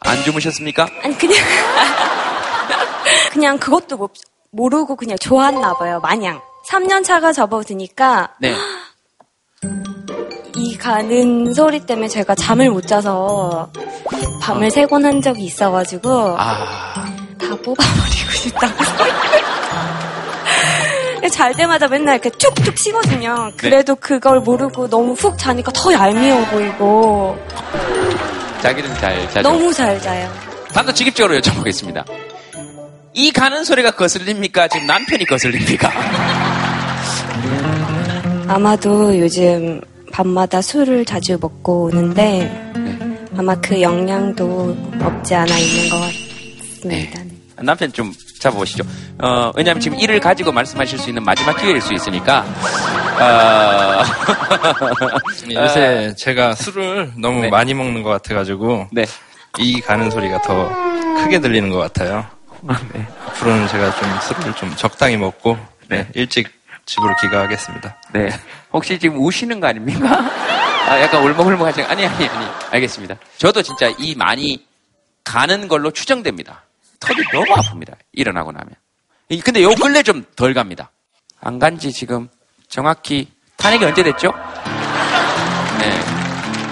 [0.00, 0.88] 안 주무셨습니까?
[1.02, 1.36] 아니 그냥
[3.32, 4.08] 그냥 그것도 모-
[4.50, 6.00] 모르고 그냥 좋았나 봐요.
[6.00, 6.40] 마냥.
[6.70, 8.54] 3년 차가 접어드니까 네.
[10.56, 13.70] 이 가는 소리 때문에 제가 잠을 못 자서
[14.42, 16.94] 밤을 새곤 한 적이 있어가지고 아.
[17.38, 18.74] 다 뽑아버리고 싶다고.
[21.32, 23.52] 잘 때마다 맨날 이렇게 툭툭 치거든요.
[23.56, 27.38] 그래도 그걸 모르고 너무 훅 자니까 더 얄미워 보이고
[28.62, 29.48] 자기는 잘 자죠.
[29.48, 30.30] 너무 잘 자요.
[30.72, 32.04] 단도 직입적으로 여쭤보겠습니다.
[33.14, 34.68] 이 가는 소리가 거슬립니까?
[34.68, 35.90] 지금 남편이 거슬립니까?
[38.48, 39.80] 아마도 요즘
[40.12, 42.72] 밤마다 술을 자주 먹고 오는데
[43.36, 47.20] 아마 그 영향도 없지 않아 있는 것 같습니다.
[47.60, 48.84] 남편 좀 잡아보시죠.
[49.20, 52.44] 어, 왜냐하면 지금 일을 가지고 말씀하실 수 있는 마지막 기회일 수 있으니까.
[53.20, 54.02] 어...
[55.62, 57.48] 요새 제가 술을 너무 네.
[57.50, 58.88] 많이 먹는 것 같아가지고
[59.58, 60.68] 이 가는 소리가 더
[61.22, 62.26] 크게 들리는 것 같아요.
[62.66, 65.56] 앞으로는 제가 좀 술을 좀 적당히 먹고
[65.88, 66.48] 네, 일찍
[66.86, 67.96] 집으로 귀가하겠습니다.
[68.12, 68.30] 네.
[68.72, 70.08] 혹시 지금 우시는 거 아닙니까?
[70.88, 73.16] 아, 약간 울먹울먹하지 아니 아니 아니 알겠습니다.
[73.36, 74.66] 저도 진짜 이 많이
[75.24, 76.62] 가는 걸로 추정됩니다.
[77.00, 77.94] 턱이 너무 아픕니다.
[78.12, 78.70] 일어나고 나면.
[79.28, 80.90] 이- 근데 요 근래 좀 덜 갑니다.
[81.40, 82.28] 안 간 지 지금
[82.68, 84.32] 정확히 탄핵이 언제 됐죠?
[85.78, 86.00] 네.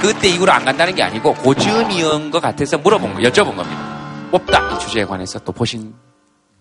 [0.00, 4.28] 그때 이후로 안 간다는 게 아니고 고즈음이온 것 같아서 물어본 거, 여쭤본 겁니다.
[4.30, 5.94] 뽑다 이 주제에 관해서 또 보신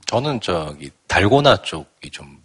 [0.06, 2.38] 저는 저기 달고나 쪽이 좀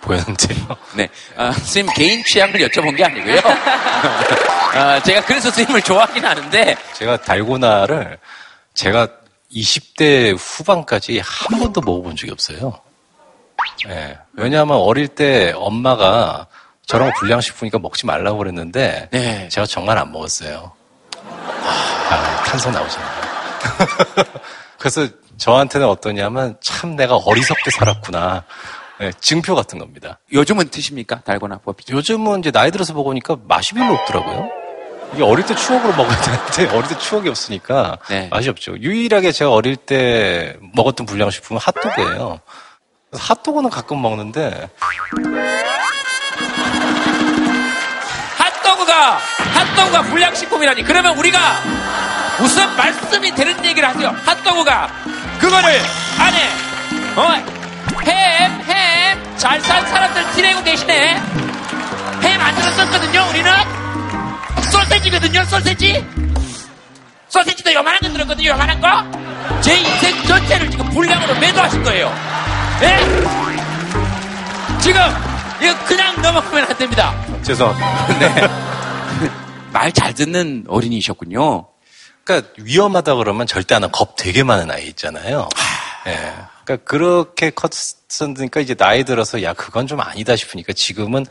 [0.00, 0.76] 보였는데요.
[0.96, 1.08] 네.
[1.36, 3.40] 아, 선생님 개인 취향을 여쭤본 게 아니고요.
[4.74, 8.18] 아, 제가 그래서 선생님을 좋아하긴 하는데 제가 달고나를
[8.74, 9.08] 제가
[9.52, 12.80] 20대 후반까지 한 번도 먹어본 적이 없어요.
[13.88, 14.18] 예.
[14.34, 16.46] 왜냐하면 어릴 때 엄마가
[16.86, 19.48] 저런 거 불량식품이니까 먹지 말라고 그랬는데 네.
[19.48, 20.72] 제가 정말 안 먹었어요.
[22.10, 23.28] 아, 탄소 나오잖아요.
[24.78, 28.44] 그래서 저한테는 어떠냐면 참 내가 어리석게 살았구나.
[29.00, 30.18] 예, 증표 같은 겁니다.
[30.32, 31.20] 요즘은 드십니까?
[31.20, 31.94] 달고나 뭐 뽑히죠?
[31.96, 34.50] 요즘은 이제 나이 들어서 먹으니까 맛이 별로 없더라고요.
[35.14, 38.28] 이게 어릴 때 추억으로 먹어야 되는데 어릴 때 추억이 없으니까 네.
[38.30, 38.76] 맛이 없죠.
[38.78, 42.40] 유일하게 제가 어릴 때 먹었던 불량식품은 핫도그예요.
[43.12, 44.68] 핫도그는 가끔 먹는데
[48.36, 49.18] 핫도그가
[49.54, 50.82] 핫도그가 불량식품이라니.
[50.84, 51.38] 그러면 우리가
[52.38, 54.14] 무슨 말씀이 되는 얘기를 하세요?
[54.24, 54.88] 핫도그가
[55.40, 55.80] 그거를
[56.18, 56.48] 안에
[57.16, 57.58] 어
[58.04, 61.20] 햄 햄 잘 산 사람들 티내고 계시네.
[62.22, 63.52] 햄안 들었었거든요 우리는.
[64.72, 66.04] 소세지거든요 소세지.
[67.28, 68.88] 소세지도 요만한 거 들었거든요 요만한 거
[69.62, 72.12] 제 인생 전체를 지금 불량으로 매도하신 거예요
[72.82, 74.78] 예?
[74.80, 75.00] 지금
[75.62, 78.18] 이거 그냥 넘어가면 안 됩니다 죄송합니다.
[78.18, 78.48] 네.
[79.72, 81.66] 말 잘 듣는 어린이셨군요.
[82.24, 85.48] 그러니까 위험하다 그러면 절대 안 하고 겁 되게 많은 아이 있잖아요.
[86.06, 86.34] 예.
[86.64, 91.26] 그러니까 그렇게 컸으니까 이제 나이 들어서 야 그건 좀 아니다 싶으니까 지금은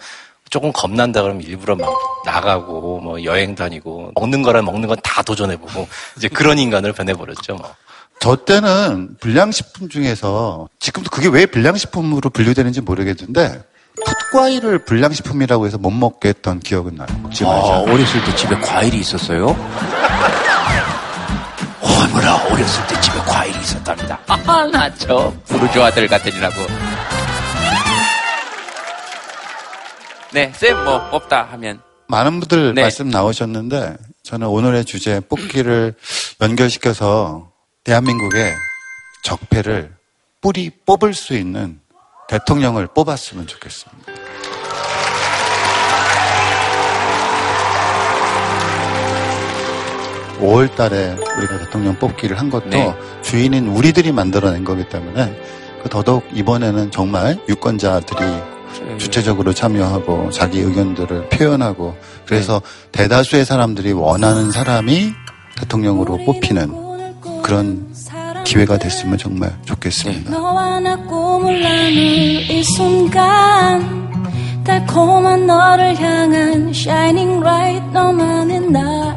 [0.50, 1.90] 조금 겁난다 그러면 일부러 막
[2.26, 7.56] 나가고 뭐 여행 다니고 먹는 거랑 먹는 건 다 도전해보고 이제 그런 인간으로 변해버렸죠.
[7.56, 7.76] 뭐.
[8.20, 13.62] 저 때는 불량식품 중에서 지금도 그게 왜 불량식품으로 분류되는지 모르겠는데
[14.06, 17.08] 풋과일을 불량식품이라고 해서 못 먹게 했던 기억은 나요.
[17.24, 17.50] 먹지 아.
[17.88, 19.48] 어렸을 때 집에 과일이 있었어요?
[21.82, 24.20] 어머나, 어렸을 때 집에 과일이 있었답니다.
[24.28, 26.56] 아, 나저 부르주 아들 같으니라고.
[30.34, 31.80] 네, 쌤 뭐 없다 하면.
[32.10, 32.82] 많은 분들 네.
[32.84, 35.94] 말씀 나오셨는데 저는 오늘의 주제 뽑기를
[36.42, 37.47] 연결시켜서
[37.88, 38.54] 대한민국의
[39.22, 39.96] 적폐를
[40.42, 41.80] 뿌리 뽑을 수 있는
[42.28, 44.12] 대통령을 뽑았으면 좋겠습니다.
[50.42, 52.94] 오월 달에 우리가 대통령 뽑기를 한 것도 네.
[53.22, 55.34] 주인인 우리들이 만들어낸 거기 때문에
[55.82, 61.96] 그 더더욱 이번에는 정말 유권자들이 주체적으로 참여하고 자기 의견들을 표현하고
[62.26, 65.14] 그래서 대다수의 사람들이 원하는 사람이
[65.58, 66.87] 대통령으로 뽑히는
[67.48, 67.94] 그런
[68.44, 70.32] 기회가 됐으면 정말 좋겠습니다.
[70.32, 74.04] 너와 나 꿈을 나눌 이 순간
[74.66, 79.16] 달콤한 너를 향한 shining light 너만의 나.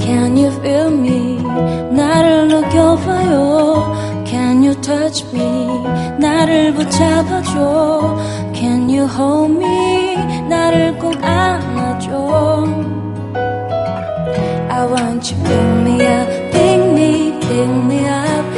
[0.00, 1.42] Can you feel me?
[1.96, 4.24] 나를 느껴봐요.
[4.26, 5.66] Can you touch me?
[6.18, 8.18] 나를 붙잡아줘.
[8.52, 10.16] Can you hold me?
[10.46, 13.03] 나를 꼭 안아줘
[14.86, 18.53] want you pick me up, pick me, pick me up,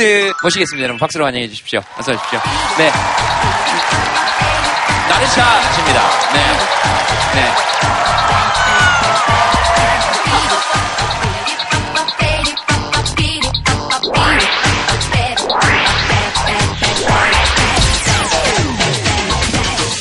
[0.00, 0.84] 게스트 모시겠습니다.
[0.84, 1.80] 여러분 박수로 환영해 주십시오.
[1.98, 2.40] 어서 오십시오.
[2.78, 2.90] 네.
[5.10, 6.10] 나르샤 씨입니다.
[6.32, 6.40] 네.
[7.34, 7.50] 네.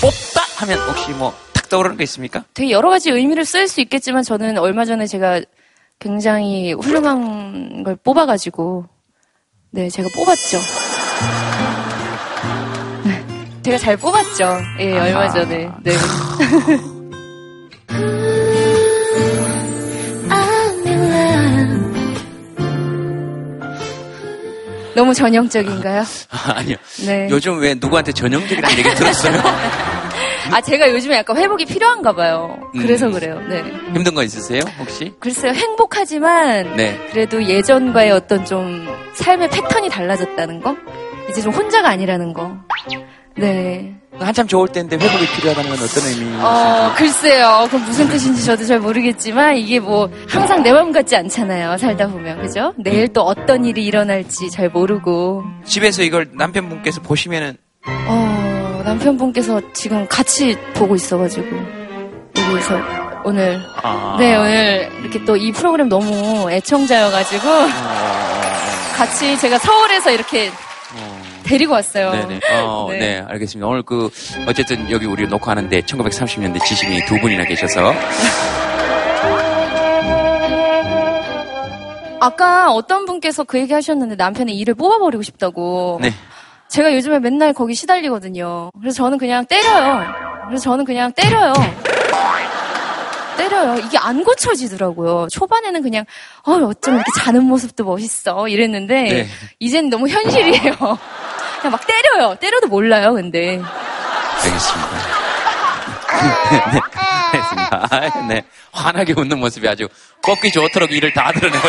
[0.01, 2.43] 뽑다 하면 혹시 뭐 탁 떠오르는 거 있습니까?
[2.53, 5.41] 되게 여러 가지 의미를 쓸 수 있겠지만 저는 얼마 전에 제가
[5.99, 8.85] 굉장히 훌륭한 걸 뽑아가지고
[9.71, 10.58] 네 제가 뽑았죠.
[13.05, 13.25] 네,
[13.63, 14.58] 제가 잘 뽑았죠.
[14.79, 15.29] 예 얼마 아하.
[15.32, 15.93] 전에 네.
[24.95, 26.03] 너무 전형적인가요?
[26.55, 26.75] 아니요.
[27.05, 27.27] 네.
[27.29, 29.41] 요즘 왜 누구한테 전형적이라는 얘기 들었어요?
[30.51, 32.58] 아 제가 요즘에 약간 회복이 필요한가 봐요.
[32.73, 33.13] 그래서 음.
[33.13, 33.39] 그래요.
[33.47, 33.63] 네.
[33.93, 35.13] 힘든 거 있으세요, 혹시?
[35.19, 36.97] 글쎄요 행복하지만 네.
[37.12, 40.75] 그래도 예전과의 어떤 좀 삶의 패턴이 달라졌다는 거?
[41.29, 42.58] 이제 좀 혼자가 아니라는 거.
[43.38, 43.95] 네.
[44.17, 46.43] 한참 좋을 때인데 회복이 필요하다는 건 어떤 의미인지.
[46.43, 47.62] 어, 글쎄요.
[47.65, 51.77] 그건 무슨 뜻인지 저도 잘 모르겠지만 이게 뭐 항상 내 마음 같지 않잖아요.
[51.77, 52.41] 살다 보면.
[52.41, 52.73] 그죠?
[52.77, 55.43] 내일 또 어떤 일이 일어날지 잘 모르고.
[55.63, 57.55] 집에서 이걸 남편분께서 보시면은
[57.86, 58.38] 어,
[58.84, 61.48] 남편분께서 지금 같이 보고 있어가지고.
[62.52, 62.80] 여기서
[63.24, 63.60] 오늘.
[63.84, 64.15] 아.
[64.20, 67.48] 네, 오늘 이렇게 또 이 프로그램 너무 애청자여가지고.
[68.96, 70.50] 같이 제가 서울에서 이렇게
[71.44, 72.12] 데리고 왔어요.
[72.12, 72.39] 네네.
[72.63, 73.24] 어, 네.
[73.28, 73.68] 알겠습니다.
[73.68, 74.10] 오늘 그,
[74.48, 77.94] 어쨌든 여기 우리 녹화하는데 1930년대 지식인이 두 분이나 계셔서.
[82.22, 86.00] 아까 어떤 분께서 그 얘기 하셨는데 남편의 일을 뽑아버리고 싶다고.
[86.02, 86.12] 네.
[86.69, 88.71] 제가 요즘에 맨날 거기 시달리거든요.
[88.79, 90.05] 그래서 저는 그냥 때려요.
[90.47, 91.53] 그래서 저는 그냥 때려요.
[93.38, 93.77] 때려요.
[93.79, 95.27] 이게 안 고쳐지더라고요.
[95.32, 96.05] 초반에는 그냥,
[96.45, 98.47] 어, 어쩜 이렇게 자는 모습도 멋있어.
[98.47, 99.27] 이랬는데, 네.
[99.60, 100.75] 이제는 너무 현실이에요.
[100.75, 102.36] 그냥 막 때려요.
[102.36, 103.62] 때려도 몰라요, 근데.
[104.43, 104.89] 알겠습니다.
[106.21, 106.79] 네,
[107.32, 107.88] 알겠습니다.
[107.89, 108.43] 아, 네.
[108.71, 109.88] 환하게 웃는 모습이 아주
[110.21, 111.67] 꺾기 좋도록 일을 다 드러내고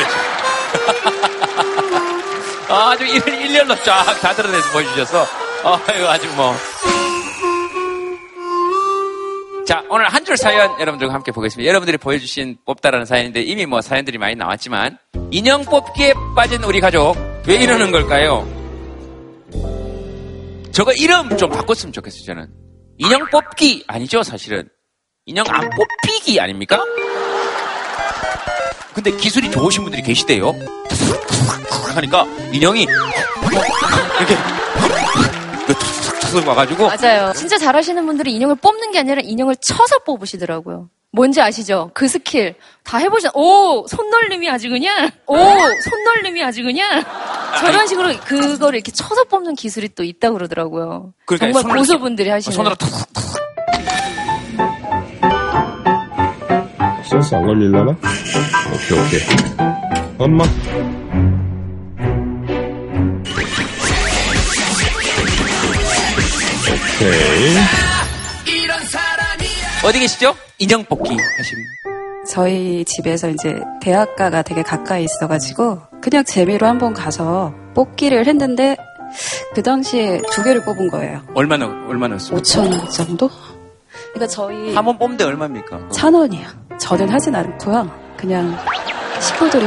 [2.70, 5.26] 아주 일, 일렬로 쫙 다 드러내서 보여주셔서
[5.64, 6.54] 아유 아주 뭐.
[9.66, 11.68] 자, 오늘 한 줄 사연 여러분들과 함께 보겠습니다.
[11.68, 14.98] 여러분들이 보여주신 뽑다라는 사연인데 이미 뭐 사연들이 많이 나왔지만
[15.30, 17.14] 인형 뽑기에 빠진 우리 가족
[17.46, 18.46] 왜 이러는 걸까요?
[20.72, 22.48] 저거 이름 좀 바꿨으면 좋겠어요, 저는.
[22.98, 24.68] 인형 뽑기 아니죠, 사실은.
[25.26, 26.82] 인형 안 뽑히기 아닙니까?
[28.94, 30.54] 근데 기술이 좋으신 분들이 계시대요.
[31.94, 34.36] 하니까 인형이 이렇게
[36.20, 37.32] 툭툭 와가지고 맞아요.
[37.34, 40.88] 진짜 잘하시는 분들이 인형을 뽑는 게 아니라 인형을 쳐서 뽑으시더라고요.
[41.12, 41.90] 뭔지 아시죠?
[41.92, 43.32] 그 스킬 다 해보셨.
[43.34, 45.10] 오 손놀림이 아주 그냥.
[45.26, 47.02] 오 손놀림이 아주 그냥.
[47.58, 51.12] 저런 식으로 그거를 이렇게 쳐서 뽑는 기술이 또 있다 고 그러더라고요.
[51.26, 52.54] 그러니까 정말 손으로- 고수분들이 하시는.
[52.54, 52.76] 손으로
[57.10, 57.90] 센스 안 걸릴라나?
[57.90, 59.20] 오케이, 오케이.
[60.18, 60.44] 엄마.
[66.68, 67.56] 오케이.
[69.84, 70.34] 어디 계시죠?
[70.58, 71.64] 인형 뽑기 하시는.
[72.28, 78.76] 저희 집에서 이제 대학가가 되게 가까이 있어가지고 그냥 재미로 한번 가서 뽑기를 했는데
[79.54, 81.22] 그 당시에 두 개를 뽑은 거예요.
[81.34, 83.28] 얼마나 얼마나 였어요 5천 원 정도?
[84.12, 85.88] 그러니까 저희 한 번 뽑는데 얼마입니까?
[85.92, 86.46] 천 원이요.
[86.80, 87.90] 저는 하진 않고요.
[88.16, 88.56] 그냥
[89.20, 89.64] 식구들이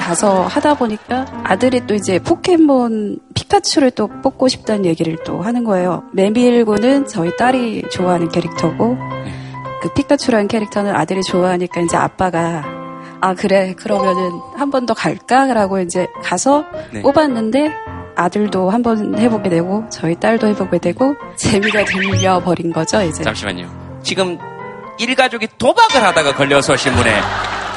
[0.00, 6.04] 가서 하다 보니까 아들이 또 이제 포켓몬 피카츄를 또 뽑고 싶다는 얘기를 또 하는 거예요.
[6.12, 8.96] 메밀고는 저희 딸이 좋아하는 캐릭터고
[9.82, 12.64] 그 피카츄라는 캐릭터는 아들이 좋아하니까 이제 아빠가
[13.20, 17.02] 아 그래 그러면은 한 번 더 갈까라고 이제 가서 네.
[17.02, 17.72] 뽑았는데
[18.14, 23.22] 아들도 한 번 해보게 되고 저희 딸도 해보게 되고 재미가 들려 버린 거죠 이제.
[23.24, 24.00] 잠시만요.
[24.02, 24.38] 지금
[24.98, 27.20] 일가족이 도박을 하다가 걸려서 신문에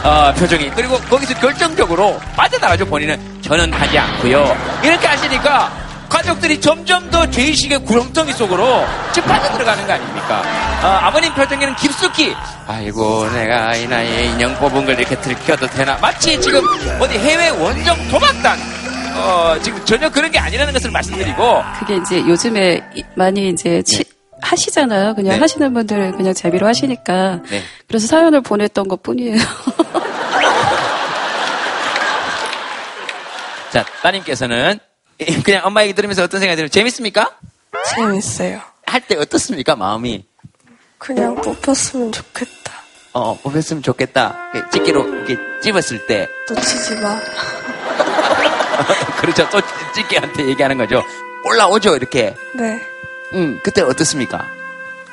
[0.04, 0.70] 어, 표정이.
[0.72, 3.42] 그리고 거기서 결정적으로 빠져나가죠 본인은.
[3.42, 4.58] 저는 하지 않고요.
[4.84, 5.72] 이렇게 하시니까
[6.08, 10.42] 가족들이 점점 더 죄의식의 구렁텅이 속으로 지금 빠져들어가는 거 아닙니까?
[10.84, 12.34] 어, 아버님 표정에는 깊숙이
[12.68, 15.98] 아이고 내가 이 나이에 인형 뽑은 걸 이렇게 들켜도 되나?
[16.02, 16.62] 마치 지금
[17.00, 18.58] 어디 해외 원정 도박단
[19.18, 21.62] 어, 지금 전혀 그런 게 아니라는 것을 말씀드리고.
[21.80, 24.04] 그게 이제 요즘에 이- 많이 이제 치-
[24.42, 25.16] 하시잖아요.
[25.16, 25.40] 그냥 네.
[25.40, 27.42] 하시는 분들 그냥 재미로 하시니까.
[27.50, 27.62] 네.
[27.88, 29.38] 그래서 사연을 보냈던 것 뿐이에요.
[33.72, 34.80] 자 따님께서는
[35.44, 37.32] 그냥 엄마 얘기 들으면서 어떤 생각이 들어요 재밌습니까?
[37.96, 38.62] 재밌어요.
[38.86, 40.26] 할 때 어떻습니까 마음이
[40.98, 42.74] 그냥 뽑혔으면 좋겠다.
[43.14, 44.36] 어, 뽑혔으면 좋겠다.
[44.72, 46.28] 집게로 이렇게 집었을 때.
[46.50, 47.20] 놓치지 마.
[49.22, 49.48] 그렇죠.
[49.50, 49.62] 또
[49.94, 51.04] 집게한테 얘기하는 거죠.
[51.46, 52.34] 올라오죠, 이렇게.
[52.56, 52.82] 네.
[53.34, 54.46] 음, 그때 어떻습니까?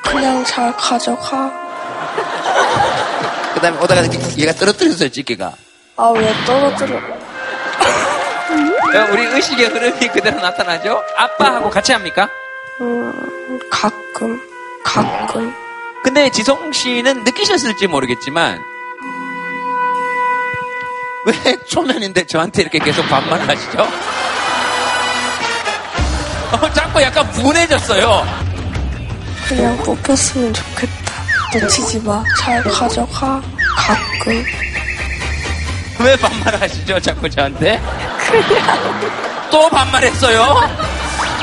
[0.02, 1.52] 그냥 잘 가져가.
[3.54, 4.02] 그 다음에 오다가
[4.38, 5.52] 얘가 떨어뜨렸어요, 집게가.
[5.96, 6.96] 아, 왜 떨어뜨려?
[6.96, 11.02] 어, 우리 의식의 흐름이 그대로 나타나죠?
[11.16, 12.28] 아빠하고 같이 합니까?
[12.80, 14.40] 음, 가끔,
[14.84, 15.54] 가끔.
[16.02, 18.62] 근데 지성 씨는 느끼셨을지 모르겠지만,
[21.26, 23.86] 왜 초면인데 저한테 이렇게 계속 반말을 하시죠?
[26.52, 28.26] 어, 자꾸 약간 분해졌어요.
[29.48, 31.12] 그냥 뽑혔으면 좋겠다.
[31.60, 32.22] 놓치지 마.
[32.40, 33.40] 잘 가져가.
[33.76, 34.44] 가끔.
[36.00, 37.80] 왜 반말을 하시죠, 자꾸 저한테?
[39.50, 40.42] 또 반말했어요?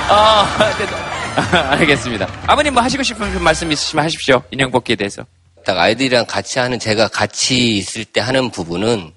[0.10, 2.28] 아, 네, 알겠습니다.
[2.46, 4.44] 아버님 뭐 하시고 싶은 말씀 있으시면 하십시오.
[4.52, 5.26] 인형 뽑기에 대해서.
[5.66, 9.12] 딱 아이들이랑 같이 하는 제가 같이 있을 때 하는 부분은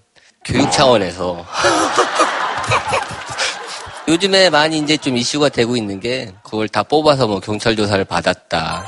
[0.44, 1.44] 교육 차원에서
[4.08, 8.84] 요즘에 많이 이제 좀 이슈가 되고 있는 게 그걸 다 뽑아서 뭐 경찰 조사를 받았다.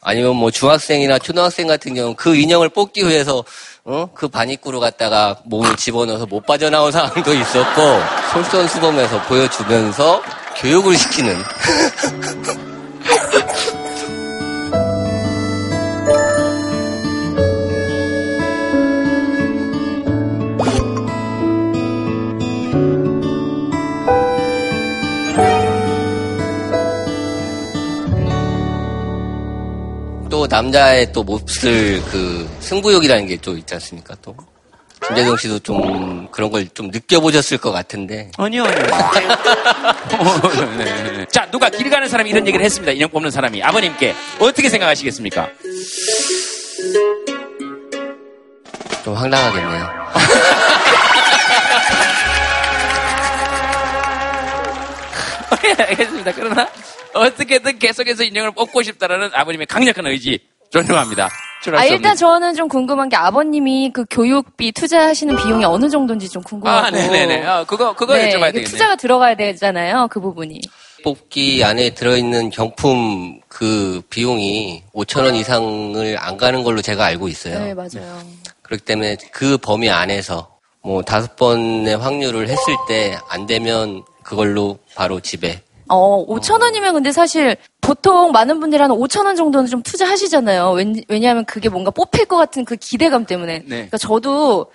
[0.00, 3.44] 아니면 뭐 중학생이나 초등학생 같은 경우는 그 인형을 뽑기 위해서
[3.84, 4.08] 어?
[4.14, 7.80] 그 반입구로 갔다가 몸을 집어넣어서 못 빠져나온 상황도 있었고
[8.32, 10.22] 솔선수범해서 보여주면서
[10.56, 11.36] 교육을 시키는
[30.46, 34.34] 또 남자의 또 몹쓸 그 승부욕이라는 게 또 있지 않습니까 또
[35.06, 38.82] 김재동 씨도 좀 그런 걸 좀 느껴보셨을 것 같은데 아니요, 아니요.
[40.78, 41.26] 네, 네, 네.
[41.32, 42.92] 자, 누가 길 가는 사람이 이런 얘기를 했습니다.
[42.92, 43.62] 인형 뽑는 사람이.
[43.62, 44.14] 아버님께.
[44.38, 45.48] 어떻게 생각하시겠습니까?
[49.04, 49.88] 좀 황당하겠네요.
[55.78, 56.32] 알겠습니다.
[56.34, 56.68] 그러나
[57.16, 60.38] 어떻게든 계속해서 인형을 뽑고 싶다라는 아버님의 강력한 의지
[60.70, 61.26] 존중합니다.
[61.26, 62.16] 아, 수 일단 없는.
[62.16, 66.86] 저는 좀 궁금한 게 아버님이 그 교육비 투자하시는 비용이 어느 정도인지 좀 궁금하고.
[66.86, 67.44] 아, 네네네.
[67.44, 68.64] 아, 그거, 그거 네, 여쭤봐야 그 되겠네요.
[68.66, 70.06] 투자가 들어가야 되잖아요.
[70.10, 70.60] 그 부분이.
[71.02, 77.58] 뽑기 안에 들어있는 경품 그 비용이 5천 원 이상을 안 가는 걸로 제가 알고 있어요.
[77.58, 78.20] 네, 맞아요.
[78.62, 85.20] 그렇기 때문에 그 범위 안에서 뭐 다섯 번의 확률을 했을 때 안 되면 그걸로 바로
[85.20, 90.72] 집에 어, 5천 원이면 근데 사실 보통 많은 분들이 한 5천 원 정도는 좀 투자하시잖아요.
[90.72, 93.60] 왠- 왜냐하면 그게 뭔가 뽑힐 것 같은 그 기대감 때문에.
[93.60, 93.64] 네.
[93.68, 94.66] 그러니까 저도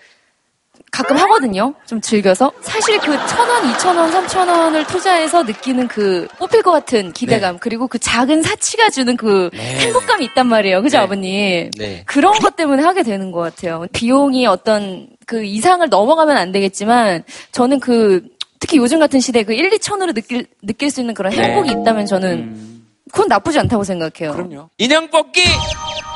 [0.91, 1.73] 가끔 하거든요.
[1.85, 2.51] 좀 즐겨서.
[2.61, 7.59] 사실 그 천 원, 이천 원, 삼천 원을 투자해서 느끼는 그 뽑힐 것 같은 기대감
[7.59, 10.81] 그리고 그 작은 사치가 주는 그 행복감이 있단 말이에요.
[10.81, 11.69] 그죠, 아버님?
[11.77, 12.03] 네.
[12.05, 13.85] 그런 것 때문에 하게 되는 것 같아요.
[13.93, 18.23] 비용이 어떤 그 이상을 넘어가면 안 되겠지만 저는 그
[18.61, 21.41] 특히 요즘 같은 시대에 그 1, 2천으로 느낄, 느낄 수 있는 그런 네.
[21.43, 22.81] 행복이 있다면 저는
[23.11, 24.33] 그건 나쁘지 않다고 생각해요.
[24.33, 24.69] 그럼요.
[24.77, 25.43] 인형 뽑기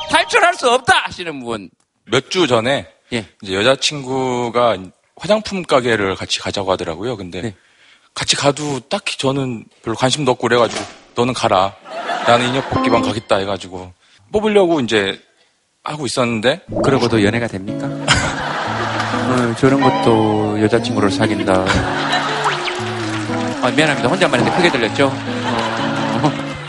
[0.08, 1.68] 탈출할 수 없다 하시는 분.
[2.06, 3.26] 몇 주 전에 예.
[3.42, 4.76] 이제 여자친구가
[5.16, 7.16] 화장품 가게를 같이 가자고 하더라고요.
[7.16, 7.54] 근데 네.
[8.14, 10.82] 같이 가도 딱히 저는 별로 관심도 없고 그래가지고
[11.16, 11.74] 너는 가라.
[12.26, 13.92] 나는 인형 뽑기방 가겠다 해가지고
[14.32, 15.20] 뽑으려고 이제
[15.82, 17.86] 하고 있었는데 그러고도 연애가 됩니까?
[19.26, 21.64] 어, 저런 것도 여자친구를 사귄다.
[23.66, 24.08] 아, 미안합니다.
[24.08, 25.10] 혼잣말 했는데 크게 들렸죠?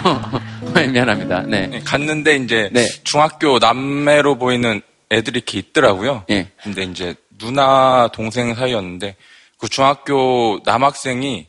[0.03, 1.43] 어, 미안합니다.
[1.43, 1.67] 네.
[1.67, 2.87] 네, 갔는데 이제 네.
[3.03, 4.81] 중학교 남매로 보이는
[5.11, 6.23] 애들이 이렇게 있더라고요.
[6.31, 6.49] 예.
[6.63, 9.15] 근데 이제 누나 동생 사이였는데
[9.59, 11.45] 그 중학교 남학생이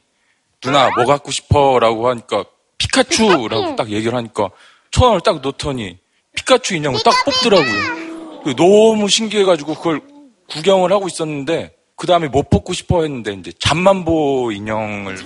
[0.61, 2.45] 누나 뭐 갖고 싶어라고 하니까
[2.77, 4.51] 피카츄라고 딱 얘기를 하니까
[4.91, 5.97] 천 원을 딱 넣더니
[6.37, 8.43] 피카츄 인형을 딱 뽑더라고요.
[8.45, 10.03] 그 너무 신기해가지고 그걸
[10.51, 15.17] 구경을 하고 있었는데 그 다음에 못 뽑고 싶어 했는데 이제 잠만보 인형을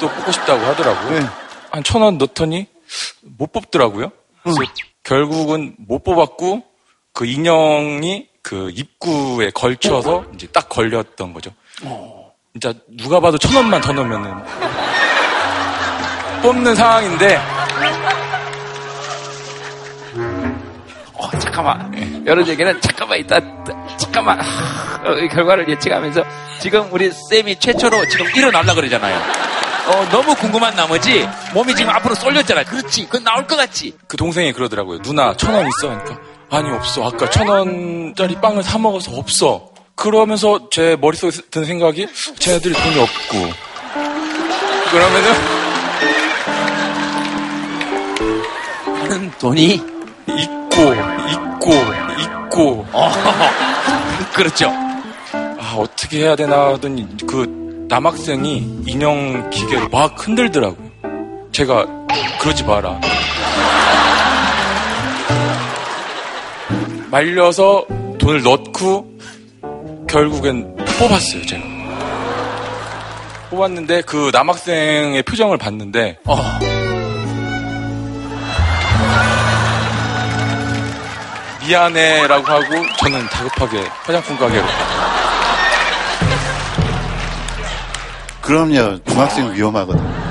[0.00, 1.20] 또 뽑고 싶다고 하더라고요.
[1.70, 2.66] 한천 원 넣더니
[3.20, 4.10] 못 뽑더라고요.
[4.42, 4.58] 그래서
[5.02, 6.62] 결국은 못 뽑았고
[7.12, 11.50] 그 인형이 그 입구에 걸쳐서 이제 딱 걸렸던 거죠.
[12.52, 14.32] 진짜 누가 봐도 천 원만 더 넣으면은
[16.42, 17.38] 뽑는 상황인데
[21.24, 22.22] 어, 잠깐만.
[22.26, 23.40] 이런 얘기는 잠깐만 이따
[23.96, 26.24] 잠깐만 하, 어, 이 결과를 예측하면서
[26.60, 29.20] 지금 우리 쌤이 최초로 지금 일어나려 그러잖아요.
[29.86, 32.64] 어, 너무 궁금한 나머지 몸이 지금 앞으로 쏠렸잖아.
[32.64, 33.04] 그렇지.
[33.06, 33.94] 그건 나올 것 같지.
[34.08, 35.00] 그 동생이 그러더라고요.
[35.02, 35.90] 누나 천 원 있어?
[35.90, 36.18] 하니까
[36.50, 37.06] 아니 없어.
[37.06, 39.68] 아까 천 원짜리 빵을 사 먹어서 없어.
[39.96, 42.06] 그러면서 제 머릿속에 든 생각이
[42.38, 43.52] 쟤네들이 돈이 없고
[44.90, 45.34] 그러면은
[49.38, 49.80] 돈이
[50.74, 50.92] 있고
[51.30, 51.72] 있고
[52.20, 52.86] 있고
[54.34, 54.70] 그렇죠.
[55.32, 60.90] 아 어떻게 해야 되나 하더니 그 남학생이 인형 기계를 막 흔들더라고요.
[61.52, 61.86] 제가
[62.40, 63.00] 그러지 마라.
[67.10, 67.86] 말려서
[68.18, 69.06] 돈을 넣고
[70.08, 71.62] 결국엔 뽑았어요, 제가.
[73.50, 76.36] 뽑았는데 그 남학생의 표정을 봤는데 어,
[81.66, 84.64] 미안해라고 하고 저는 다급하게 화장품 가게로
[88.40, 89.02] 그럼요.
[89.04, 90.24] 중학생 위험하거든요.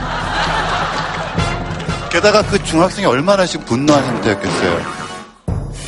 [2.11, 5.03] 게다가 그 중학생이 얼마나씩 분노한 상태였겠어요.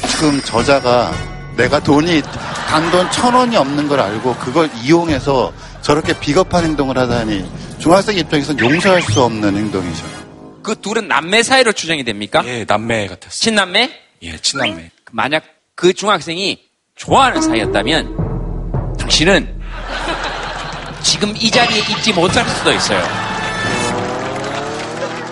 [0.10, 1.12] 지금 저자가
[1.56, 2.24] 내가 돈이
[2.68, 9.04] 단돈 천 원이 없는 걸 알고 그걸 이용해서 저렇게 비겁한 행동을 하다니 중학생 입장에서는 용서할
[9.04, 10.04] 수 없는 행동이죠.
[10.64, 12.42] 그 둘은 남매 사이로 추정이 됩니까?
[12.46, 13.30] 예, 남매 같았어요.
[13.30, 13.92] 친남매?
[14.24, 14.90] 예, 친남매.
[15.16, 15.44] 만약
[15.76, 16.62] 그 중학생이
[16.96, 19.62] 좋아하는 사이였다면 당신은
[21.02, 23.02] 지금 이 자리에 있지 못할 수도 있어요.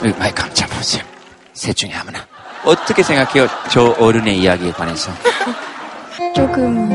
[0.06, 1.04] 여기 마이크 한번 잡아보세요.
[1.52, 2.26] 셋 중에 아무나.
[2.64, 3.48] 어떻게 생각해요?
[3.70, 5.12] 저 어른의 이야기에 관해서.
[6.34, 6.90] 조금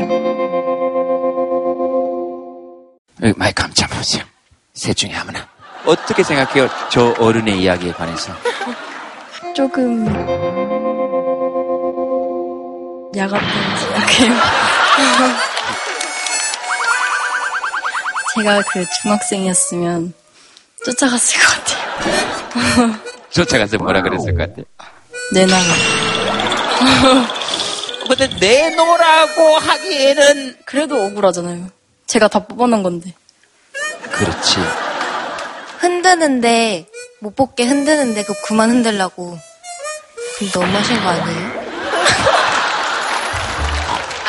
[3.21, 4.23] 여기 마이크 한번 잡아보세요.
[4.73, 5.47] 셋 중에 아무나.
[5.85, 6.67] 어떻게 생각해요?
[6.89, 8.33] 저 어른의 이야기에 관해서.
[9.55, 10.78] 조금
[13.15, 14.33] 야같다고 생각해요.
[18.35, 20.13] 제가 그 중학생이었으면
[20.85, 22.99] 쫓아갔을 것 같아요.
[23.31, 24.65] 쫓아가서 뭐라 그랬을 것 같아요?
[25.33, 25.63] 내놔라.
[28.07, 31.69] 근데 내놓으라고 하기에는 그래도 억울하잖아요.
[32.07, 33.13] 제가 다 뽑아놓은 건데.
[34.11, 34.57] 그렇지.
[35.79, 36.87] 흔드는데
[37.21, 39.37] 못 뽑게 흔드는데 그 그만 흔들라고
[40.37, 41.58] 그럼 너무 하신 거 아니에요?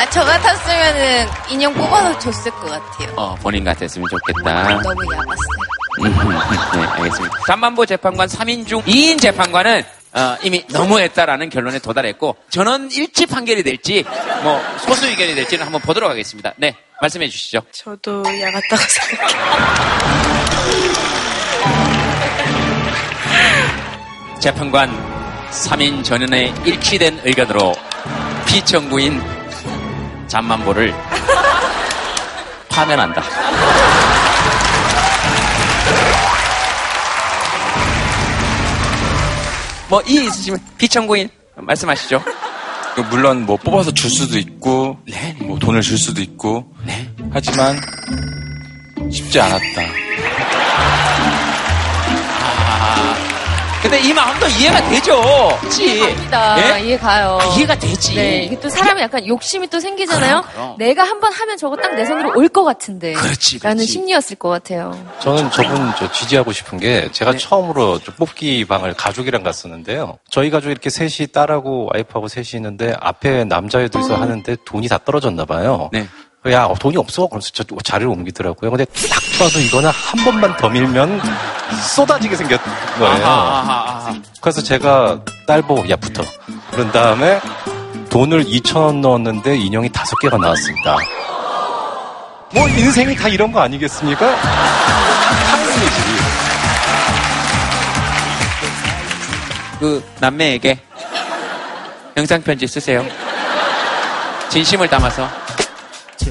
[0.01, 3.13] 아 저 같았으면은 인형 뽑아서 줬을 것 같아요.
[3.17, 4.81] 어, 본인 같았으면 좋겠다.
[4.81, 5.61] 너무 야봤어요.
[6.01, 6.05] 음,
[6.81, 7.37] 네, 알겠습니다.
[7.47, 9.83] 잠만보 재판관 3인 중 2인 재판관은
[10.15, 14.03] 어, 이미 너무했다라는 결론에 도달했고 전원 일치 판결이 될지
[14.43, 16.55] 뭐 소수 의견이 될지는 한번 보도록 하겠습니다.
[16.57, 17.61] 네, 말씀해 주시죠.
[17.71, 20.51] 저도 야같다고 생각해요.
[24.41, 24.91] 재판관
[25.51, 27.75] 3인 전원의 일치된 의견으로
[28.47, 29.40] 피청구인
[30.31, 30.95] 잠만보를
[32.69, 33.21] 파면한다.
[39.89, 42.23] 뭐 이의 있으시면 피청구인 말씀하시죠.
[42.95, 44.99] 그 물론 뭐 뽑아서 줄 수도 있고
[45.41, 46.73] 뭐 돈을 줄 수도 있고
[47.33, 47.77] 하지만
[49.11, 50.10] 쉽지 않았다.
[53.83, 55.59] 근데 이 마음도 이해가 되죠.
[55.63, 56.01] 그치?
[56.01, 56.77] 갑니다.
[56.79, 56.85] 예?
[56.85, 57.39] 이해 가요.
[57.41, 58.15] 아, 이해가 되지.
[58.15, 60.43] 네, 이게 또 사람이 약간 욕심이 또 생기잖아요.
[60.43, 60.75] 그럼, 그럼.
[60.79, 63.13] 내가 한번 하면 저거 딱 내 손으로 올 것 같은데.
[63.15, 63.93] 그렇지, 라는 그렇지.
[63.93, 64.93] 심리였을 것 같아요.
[65.21, 70.19] 저는 저분 저 지지하고 싶은 게 제가 처음으로 저 뽑기 방을 가족이랑 갔었는데요.
[70.31, 75.89] 저희 가족 이렇게 셋이 딸하고 와이프하고 셋이 있는데 앞에 남자애들이서 하는데 돈이 다 떨어졌나 봐요.
[75.93, 76.07] 네.
[76.49, 77.27] 야 어, 돈이 없어.
[77.27, 78.71] 그래서 저 자리를 옮기더라고요.
[78.71, 81.21] 근데 딱 봐서 이거는 한 번만 더 밀면
[81.95, 82.59] 쏟아지게 생겼
[82.99, 83.27] 거예요.
[83.27, 83.73] 아하, 아하,
[84.07, 84.15] 아하.
[84.41, 86.23] 그래서 제가 딸 보고 야 붙어.
[86.71, 87.41] 그런 다음에
[88.09, 90.97] 돈을 2천 원 넣었는데 인형이 다섯 개가 나왔습니다.
[92.55, 94.37] 뭐 인생이 다 이런 거 아니겠습니까?
[94.41, 96.01] 타이밍이지.
[99.79, 100.79] 그 남매에게
[102.17, 103.05] 영상 편지 쓰세요.
[104.49, 105.40] 진심을 담아서.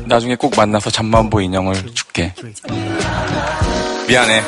[0.06, 2.34] 나중에 꼭 만나서 잠만보 인형을 줄게.
[4.08, 4.42] 미안해.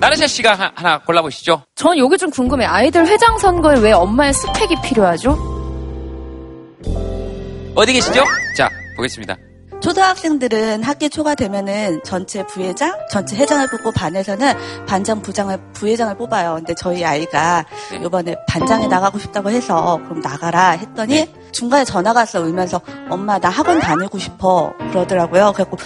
[0.00, 1.62] 나르샤 씨가 하- 하나 골라보시죠.
[1.74, 2.64] 전 요게 좀 궁금해.
[2.64, 5.36] 아이들 회장 선거에 왜 엄마의 스펙이 필요하죠?
[7.74, 8.24] 어디 계시죠?
[8.56, 9.36] 자, 보겠습니다.
[9.80, 16.56] 초등학생들은 학기 초가 되면은 전체 부회장, 전체 회장을 뽑고 반에서는 반장, 부장을, 부회장을 뽑아요.
[16.56, 17.64] 근데 저희 아이가
[18.04, 23.80] 이번에 반장에 나가고 싶다고 해서 그럼 나가라 했더니 중간에 전화가 왔어 울면서 엄마 나 학원
[23.80, 25.52] 다니고 싶어 그러더라고요.
[25.52, 25.78] 그래갖고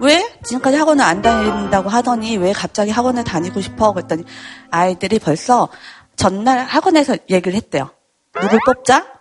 [0.00, 0.22] 왜?
[0.44, 3.92] 지금까지 학원을 안 다닌다고 하더니 왜 갑자기 학원을 다니고 싶어?
[3.92, 4.24] 그랬더니
[4.70, 5.68] 아이들이 벌써
[6.16, 7.90] 전날 학원에서 얘기를 했대요.
[8.40, 9.19] 누굴 뽑자?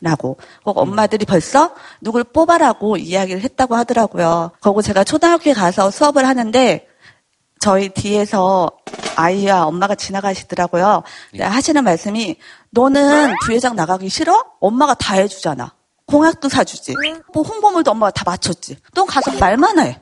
[0.00, 0.36] 라고.
[0.64, 4.52] 꼭 엄마들이 벌써 누굴 뽑아라고 이야기를 했다고 하더라고요.
[4.60, 6.86] 그리고 제가 초등학교에 가서 수업을 하는데
[7.60, 8.70] 저희 뒤에서
[9.16, 11.02] 아이와 엄마가 지나가시더라고요.
[11.30, 12.36] 근데 하시는 말씀이
[12.70, 14.44] 너는 부회장 나가기 싫어?
[14.60, 15.74] 엄마가 다 해주잖아.
[16.06, 16.94] 공약도 사주지.
[17.34, 18.78] 뭐 홍보물도 엄마가 다 맞췄지.
[18.94, 20.00] 너 가서 말만 해.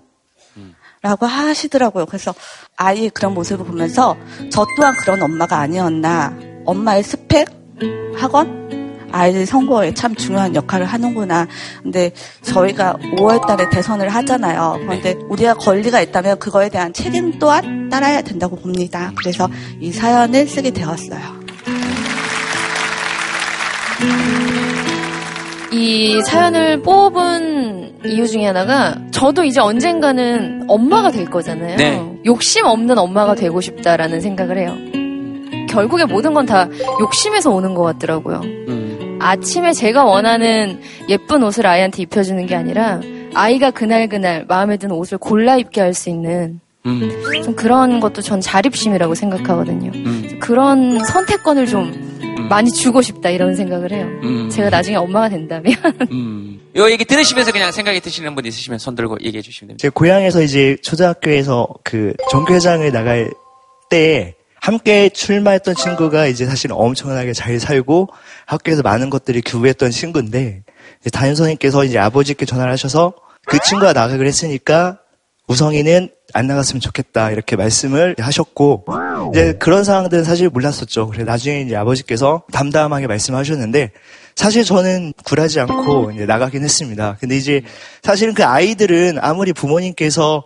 [1.03, 2.07] 라고 하시더라고요.
[2.07, 2.35] 그래서
[2.77, 4.17] 아이의 그런 모습을 보면서
[4.51, 6.37] 저 또한 그런 엄마가 아니었나.
[6.65, 7.49] 엄마의 스펙,
[8.17, 8.67] 학원,
[9.13, 11.47] 아이들 선거에 참 중요한 역할을 하는구나.
[11.83, 12.11] 근데
[12.43, 14.79] 저희가 5월 달에 대선을 하잖아요.
[14.81, 19.13] 그런데 우리가 권리가 있다면 그거에 대한 책임 또한 따라야 된다고 봅니다.
[19.17, 19.49] 그래서
[19.81, 21.47] 이 사연을 쓰게 되었어요.
[25.73, 31.77] 이 사연을 뽑은 이유 중에 하나가 저도 이제 언젠가는 엄마가 될 거잖아요.
[31.77, 32.21] 네.
[32.25, 35.06] 욕심 없는 엄마가 되고 싶다라는 생각을 해요.
[35.77, 36.69] 결국에 모든 건 다
[37.01, 38.41] 욕심에서 오는 것 같더라고요.
[39.21, 43.01] 아침에 제가 원하는 예쁜 옷을 아이한테 입혀주는 게 아니라
[43.35, 46.61] 아이가 그날 그날 마음에 드는 옷을 골라 입게 할 수 있는
[47.45, 49.91] 좀 그런 것도 전 자립심이라고 생각하거든요.
[50.41, 54.07] 그런 선택권을 좀 많이 주고 싶다 이런 생각을 해요.
[54.23, 54.49] 음.
[54.51, 55.75] 제가 나중에 엄마가 된다면
[56.77, 59.83] 요 얘기 들으시면서 그냥 생각이 드시는 분 있으시면 손 들고 얘기해 주시면 됩니다.
[59.83, 63.31] 제 고향에서 이제 초등학교에서 그 종교회장을 나갈
[63.91, 64.35] 때
[64.67, 68.09] 함께 출마했던 친구가 이제 사실 엄청나게 잘 살고
[68.47, 70.65] 학교에서 많은 것들이 교부했던 친구인데
[71.13, 73.15] 담임 선생님께서 이제 아버지께 전화를 하셔서
[73.47, 74.99] 그 친구가 나가기로 했으니까
[75.47, 78.87] 우성이는 안 나갔으면 좋겠다 이렇게 말씀을 하셨고
[79.31, 81.11] 이제 그런 상황들은 사실 몰랐었죠.
[81.11, 83.93] 그래 나중에 이제 아버지께서 담담하게 말씀하셨는데
[84.35, 87.19] 사실 저는 굴하지 않고 이제 나가긴 했습니다.
[87.21, 87.63] 근데 이제
[88.03, 90.43] 사실은 그 아이들은 아무리 부모님께서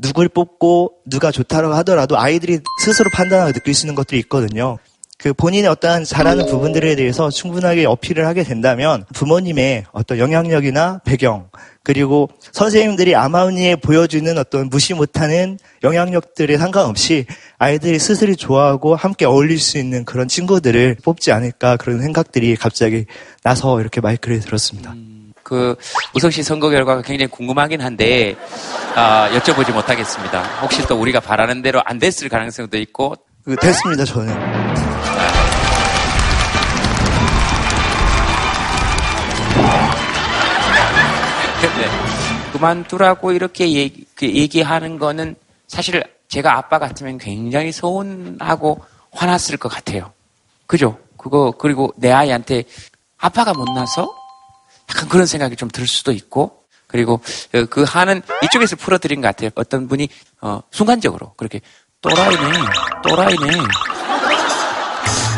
[0.00, 4.78] 누굴 뽑고 누가 좋다라고 하더라도 아이들이 스스로 판단하고 느낄 수 있는 것들이 있거든요.
[5.18, 11.50] 그 본인의 어떠한 잘하는 부분들에 대해서 충분하게 어필을 하게 된다면 부모님의 어떤 영향력이나 배경
[11.82, 17.26] 그리고 선생님들이 아마운이에 보여주는 어떤 무시 못하는 영향력들에 상관없이
[17.58, 23.04] 아이들이 스스로 좋아하고 함께 어울릴 수 있는 그런 친구들을 뽑지 않을까 그런 생각들이 갑자기
[23.42, 24.94] 나서 이렇게 마이크를 들었습니다.
[25.50, 25.74] 그
[26.14, 28.36] 우석 씨 선거 결과가 굉장히 궁금하긴 한데
[28.94, 30.42] 아, 여쭤보지 못하겠습니다.
[30.62, 34.32] 혹시 또 우리가 바라는 대로 안 됐을 가능성도 있고 그 됐습니다 저는.
[41.62, 41.90] 네.
[42.52, 45.34] 그만두라고 이렇게 얘기, 그 얘기하는 거는
[45.66, 50.12] 사실 제가 아빠 같으면 굉장히 서운하고 화났을 것 같아요.
[50.68, 50.96] 그죠?
[51.16, 52.62] 그거, 그리고 내 아이한테
[53.18, 54.19] 아빠가 못나서
[54.90, 57.20] 약간 그런 생각이 좀 들 수도 있고, 그리고
[57.54, 59.50] 어, 그 한은 이쪽에서 풀어드린 것 같아요.
[59.54, 60.08] 어떤 분이,
[60.40, 61.60] 어, 순간적으로 그렇게
[62.02, 62.58] 또라이네,
[63.04, 63.58] 또라이네.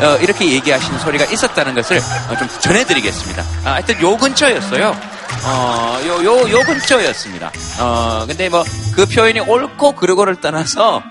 [0.01, 1.97] 어, 이렇게 얘기하시는 소리가 있었다는 것을
[2.29, 3.43] 어, 좀 전해드리겠습니다.
[3.63, 4.99] 아, 하여튼 요 근처였어요.
[5.45, 7.51] 어, 요, 요, 요 근처였습니다.
[7.79, 8.63] 어, 근데 뭐,
[8.95, 11.03] 그 표현이 옳고 그르고를 떠나서, 어,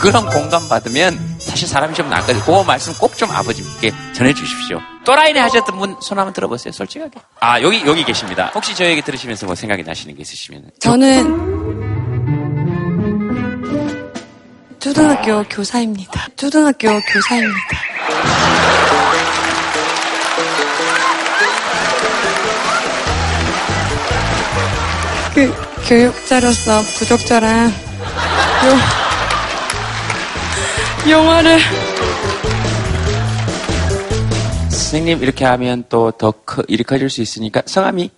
[0.00, 2.42] 그런 공감 받으면 사실 사람이 좀 낫거든요.
[2.44, 4.80] 그 말씀 꼭 좀 아버지께 전해주십시오.
[5.04, 6.72] 또라이네 하셨던 분 손 한번 들어보세요.
[6.72, 7.18] 솔직하게.
[7.40, 8.50] 아, 여기, 여기 계십니다.
[8.54, 10.70] 혹시 저 얘기 들으시면서 뭐 생각이 나시는 게 있으시면.
[10.80, 11.98] 저는
[14.78, 16.28] 초등학교 교사입니다.
[16.36, 17.78] 초등학교 교사입니다.
[25.34, 25.52] 그
[25.88, 28.97] 교육자로서 부족자랑 요
[31.08, 31.58] 영화를.
[34.70, 36.32] 선생님, 이렇게 하면 또 더
[36.68, 38.10] 일이 커질 수 있으니까 성함이?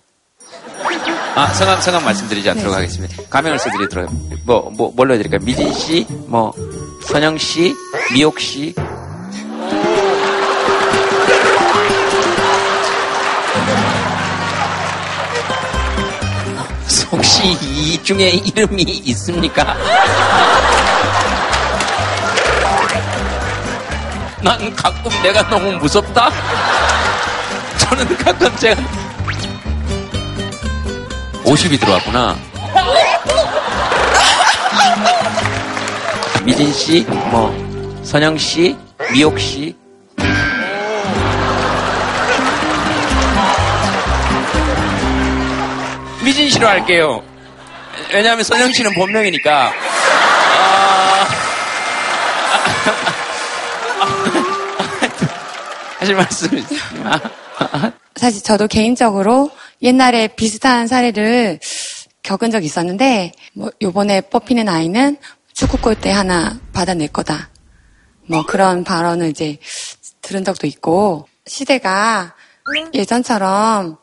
[1.35, 2.49] 아, 성함, 성함 말씀드리지 네.
[2.51, 2.75] 않도록 네.
[2.75, 3.23] 하겠습니다.
[3.29, 4.09] 가명을 써드리도록.
[4.45, 5.39] 뭐, 뭐, 뭘로 해드릴까요?
[5.45, 6.53] 미진 씨, 뭐,
[7.07, 7.73] 선영 씨,
[8.13, 8.73] 미옥 씨.
[17.11, 19.75] 혹시 이 중에 이름이 있습니까?
[24.43, 26.29] 난 가끔 내가 너무 무섭다?
[27.77, 28.81] 저는 가끔 제가
[31.43, 32.35] 50이 들어왔구나.
[36.43, 37.53] 미진 씨, 뭐,
[38.03, 38.75] 선영 씨,
[39.11, 39.75] 미옥 씨.
[46.23, 47.23] 미진 씨로 할게요.
[48.13, 49.73] 왜냐하면 선영 씨는 본명이니까.
[56.01, 57.21] 하실 말씀 있으시면.
[58.15, 59.51] 사실 저도 개인적으로
[59.83, 61.59] 옛날에 비슷한 사례를
[62.23, 65.17] 겪은 적이 있었는데, 뭐, 요번에 뽑히는 아이는
[65.53, 67.49] 축구 골대 하나 받아낼 거다.
[68.25, 69.59] 뭐, 그런 발언을 이제
[70.21, 72.33] 들은 적도 있고, 시대가
[72.95, 73.97] 예전처럼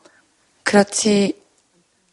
[0.63, 1.33] 그렇지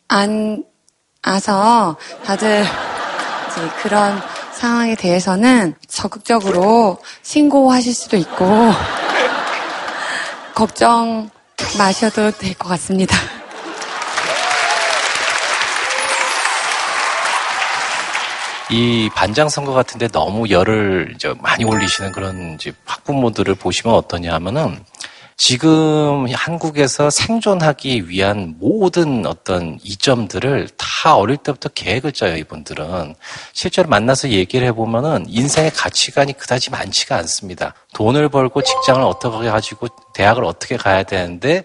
[0.08, 4.20] 않아서 다들 이제 그런
[4.52, 8.46] 상황에 대해서는 적극적으로 신고하실 수도 있고,
[10.56, 11.28] 걱정
[11.76, 13.14] 마셔도 될 것 같습니다.
[18.70, 24.82] 이 반장 선거 같은데 너무 열을 이제 많이 올리시는 그런 이제 학부모들을 보시면 어떠냐 하면은
[25.38, 33.14] 지금 한국에서 생존하기 위한 모든 어떤 이점들을 다 어릴 때부터 계획을 짜요, 이분들은.
[33.52, 37.74] 실제로 만나서 얘기를 해보면은 인생의 가치관이 그다지 많지가 않습니다.
[37.92, 41.64] 돈을 벌고 직장을 어떻게 가지고 대학을 어떻게 가야 되는데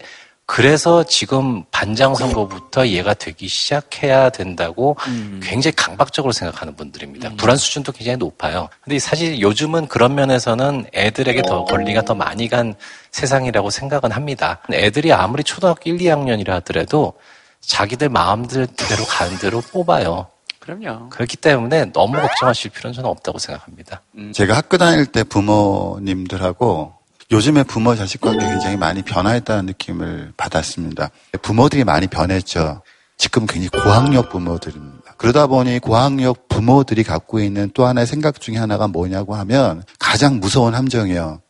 [0.54, 4.98] 그래서 지금 반장 선거부터 얘가 되기 시작해야 된다고
[5.42, 7.36] 굉장히 강박적으로 생각하는 분들입니다.
[7.38, 8.68] 불안 수준도 굉장히 높아요.
[8.82, 12.76] 근데 사실 요즘은 그런 면에서는 애들에게 더 권리가 더 많이 간
[13.12, 14.60] 세상이라고 생각은 합니다.
[14.74, 17.14] 애들이 아무리 초등학교 1, 2학년이라 하더라도
[17.62, 18.68] 자기들 마음대로
[19.08, 20.28] 가는 대로 뽑아요.
[20.60, 21.08] 그럼요.
[21.12, 24.02] 그렇기 때문에 너무 걱정하실 필요는 저는 없다고 생각합니다.
[24.34, 27.01] 제가 학교 다닐 때 부모님들하고
[27.32, 31.10] 요즘에 부모 자식 관계 굉장히 많이 변화했다는 느낌을 받았습니다.
[31.42, 32.82] 부모들이 많이 변했죠.
[33.18, 35.14] 지금 굉장히 고학력 부모들입니다.
[35.18, 40.76] 그러다 보니 고학력 부모들이 갖고 있는 또 하나의 생각 중에 하나가 뭐냐고 하면 가장 무서운
[40.76, 41.42] 함정이요.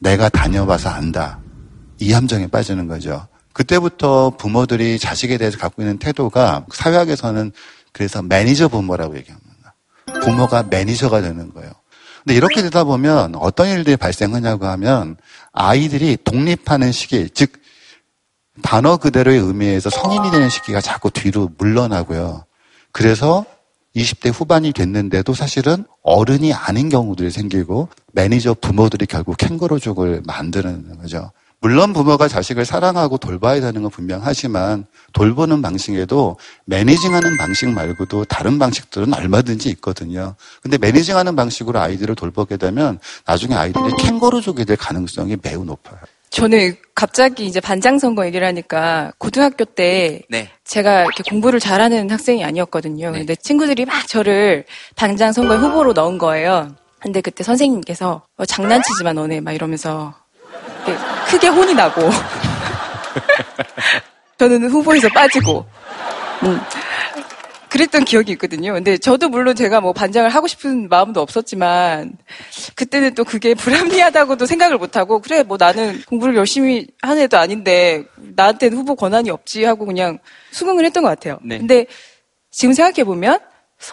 [0.00, 1.38] 내가 다녀봐서 안다.
[2.00, 3.28] 이 함정에 빠지는 거죠.
[3.52, 7.52] 그때부터 부모들이 자식에 대해서 갖고 있는 태도가 사회학에서는
[7.92, 9.74] 그래서 매니저 부모라고 얘기합니다.
[10.24, 11.70] 부모가 매니저가 되는 거예요.
[12.24, 15.16] 근데 이렇게 되다 보면 어떤 일들이 발생하냐고 하면
[15.52, 17.52] 아이들이 독립하는 시기, 즉
[18.62, 22.44] 단어 그대로의 의미에서 성인이 되는 시기가 자꾸 뒤로 물러나고요.
[22.92, 23.44] 그래서
[23.96, 31.32] 20대 후반이 됐는데도 사실은 어른이 아닌 경우들이 생기고 매니저 부모들이 결국 캥거루족을 만드는 거죠.
[31.62, 39.12] 물론 부모가 자식을 사랑하고 돌봐야 되는 건 분명하지만 돌보는 방식에도 매니징하는 방식 말고도 다른 방식들은
[39.12, 40.36] 얼마든지 있거든요.
[40.62, 45.98] 근데 매니징하는 방식으로 아이들을 돌보게 되면 나중에 아이들이 캥거루족이 될 가능성이 매우 높아요.
[46.30, 50.48] 저는 갑자기 이제 반장 선거 얘기를 하니까 고등학교 때 네.
[50.64, 53.12] 제가 이렇게 공부를 잘하는 학생이 아니었거든요.
[53.12, 54.64] 근데 친구들이 막 저를
[54.96, 56.74] 반장 선거에 후보로 넣은 거예요.
[57.00, 60.14] 근데 그때 선생님께서 어, 장난치지 마 너네 막 이러면서
[61.28, 62.02] 크게 혼이 나고
[64.38, 65.66] 저는 후보에서 빠지고
[66.44, 66.60] 음.
[67.70, 68.74] 그랬던 기억이 있거든요.
[68.74, 72.12] 근데 저도 물론 제가 뭐 반장을 하고 싶은 마음도 없었지만
[72.74, 78.76] 그때는 또 그게 불합리하다고도 생각을 못하고 그래 뭐 나는 공부를 열심히 하는 애도 아닌데 나한테는
[78.76, 80.18] 후보 권한이 없지 하고 그냥
[80.50, 81.38] 수긍을 했던 것 같아요.
[81.42, 81.58] 네.
[81.58, 81.86] 근데
[82.50, 83.38] 지금 생각해 보면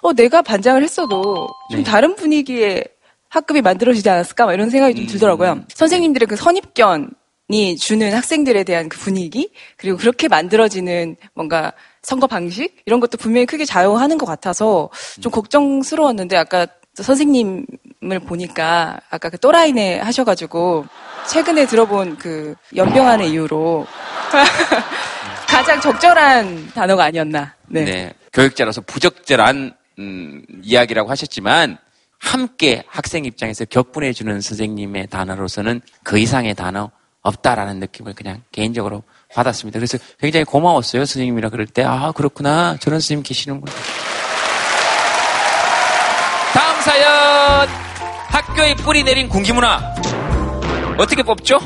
[0.01, 1.83] 어 내가 반장을 했어도 좀 네.
[1.83, 2.83] 다른 분위기의
[3.29, 5.63] 학급이 만들어지지 않았을까 막 이런 생각이 좀 들더라고요.
[5.69, 12.99] 선생님들의 그 선입견이 주는 학생들에 대한 그 분위기 그리고 그렇게 만들어지는 뭔가 선거 방식 이런
[12.99, 19.99] 것도 분명히 크게 작용하는 것 같아서 좀 걱정스러웠는데 아까 또 선생님을 보니까 아까 그 또라이네
[19.99, 20.85] 하셔가지고
[21.29, 23.85] 최근에 들어본 그 연병안의 이유로
[25.47, 27.53] 가장 적절한 단어가 아니었나.
[27.67, 27.85] 네.
[27.85, 28.13] 네.
[28.33, 31.77] 교육자로서 부적절한 음, 이야기라고 하셨지만
[32.19, 36.91] 함께 학생 입장에서 격분해 주는 선생님의 단어로서는 그 이상의 단어
[37.21, 39.03] 없다라는 느낌을 그냥 개인적으로
[39.33, 39.79] 받았습니다.
[39.79, 41.05] 그래서 굉장히 고마웠어요.
[41.05, 43.71] 선생님이라 그럴 때 아 그렇구나 저런 선생님 계시는구나.
[46.53, 47.67] 다음 사연
[48.29, 49.95] 학교에 뿌리 내린 군기문화
[50.97, 51.57] 어떻게 뽑죠?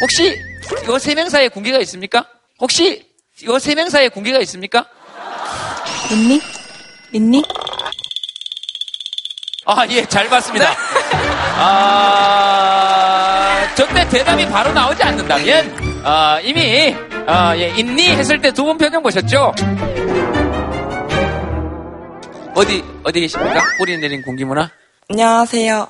[0.00, 0.36] 혹시
[0.82, 2.26] 이거 세명 사이에 군기가 있습니까?
[2.60, 3.06] 혹시
[3.42, 4.86] 이거 세명 사이에 군기가 있습니까?
[6.12, 6.40] 있니?
[7.12, 7.42] 있니?
[9.72, 10.66] 아, 예, 잘 봤습니다.
[12.40, 16.92] 아, 저때 대답이 바로 나오지 않는다면, 아, 이미,
[17.26, 18.08] 아, 예, 있니?
[18.16, 19.52] 했을 때 두 분 표정 보셨죠?
[22.56, 23.60] 어디, 어디 계십니까?
[23.78, 24.68] 뿌리 내린 공기 문화?
[25.08, 25.86] 안녕하세요.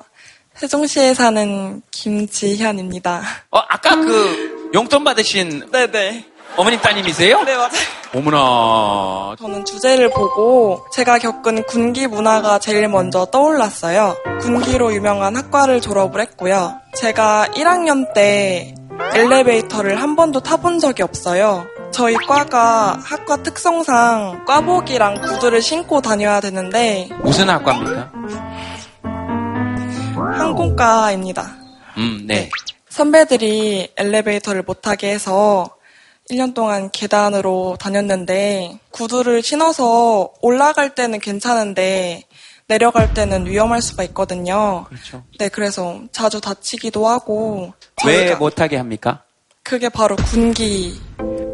[0.57, 3.22] 세종시에 사는 김지현입니다.
[3.51, 6.26] 어, 아까 그 용돈 받으신 네네.
[6.57, 7.42] 어머님 따님이세요?
[7.44, 7.70] 네, 맞아요.
[8.14, 9.36] 어머나.
[9.38, 14.16] 저는 주제를 보고 제가 겪은 군기 문화가 제일 먼저 떠올랐어요.
[14.40, 16.74] 군기로 유명한 학과를 졸업을 했고요.
[16.96, 18.74] 제가 1학년 때
[19.14, 21.66] 엘리베이터를 한 번도 타본 적이 없어요.
[21.92, 28.11] 저희 과가 학과 특성상 과복이랑 구두를 신고 다녀야 되는데 무슨 학과입니까?
[30.36, 31.55] 항공과입니다.
[31.96, 32.51] 음, 네.
[32.88, 35.68] 선배들이 엘리베이터를 못 타게 해서
[36.31, 42.24] 1년 동안 계단으로 다녔는데 구두를 신어서 올라갈 때는 괜찮은데
[42.68, 44.85] 내려갈 때는 위험할 수가 있거든요.
[44.89, 45.24] 그렇죠.
[45.39, 47.72] 네, 그래서 자주 다치기도 하고
[48.07, 49.22] 왜 못하게 합니까?
[49.64, 51.01] 그게 바로 군기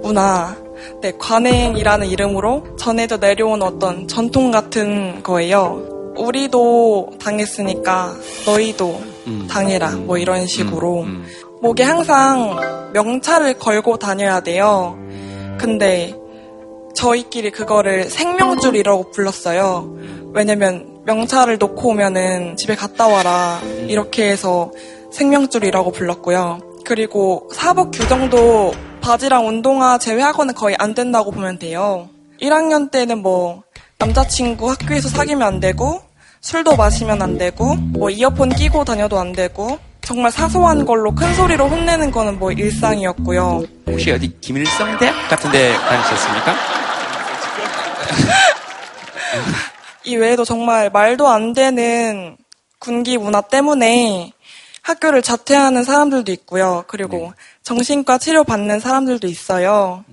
[0.02, 0.56] 문화.
[1.00, 6.12] 네, 관행이라는 이름으로 전해져 내려온 어떤 전통 같은 거예요.
[6.16, 8.14] 우리도 당했으니까
[8.44, 9.46] 너희도 음.
[9.50, 9.92] 당해라.
[9.92, 11.06] 뭐 이런 식으로.
[11.60, 14.98] 목에 항상 명찰을 걸고 다녀야 돼요.
[15.58, 16.14] 근데
[16.94, 19.96] 저희끼리 그거를 생명줄이라고 불렀어요.
[20.34, 23.60] 왜냐면 명찰을 놓고 오면은 집에 갔다 와라.
[23.88, 24.72] 이렇게 해서
[25.12, 26.60] 생명줄이라고 불렀고요.
[26.84, 32.08] 그리고 사복 규정도 바지랑 운동화 제외하고는 거의 안 된다고 보면 돼요.
[32.40, 33.62] 1학년 때는 뭐
[33.98, 36.00] 남자친구 학교에서 사귀면 안 되고
[36.40, 41.68] 술도 마시면 안 되고 뭐 이어폰 끼고 다녀도 안 되고 정말 사소한 걸로 큰 소리로
[41.68, 43.64] 혼내는 거는 뭐 일상이었고요.
[43.88, 46.54] 혹시 어디 김일성 대학 같은 데 다니셨습니까?
[50.06, 52.36] 이 외에도 정말 말도 안 되는
[52.78, 54.30] 군기 문화 때문에
[54.82, 56.84] 학교를 자퇴하는 사람들도 있고요.
[56.86, 57.32] 그리고
[57.64, 60.04] 정신과 치료 받는 사람들도 있어요.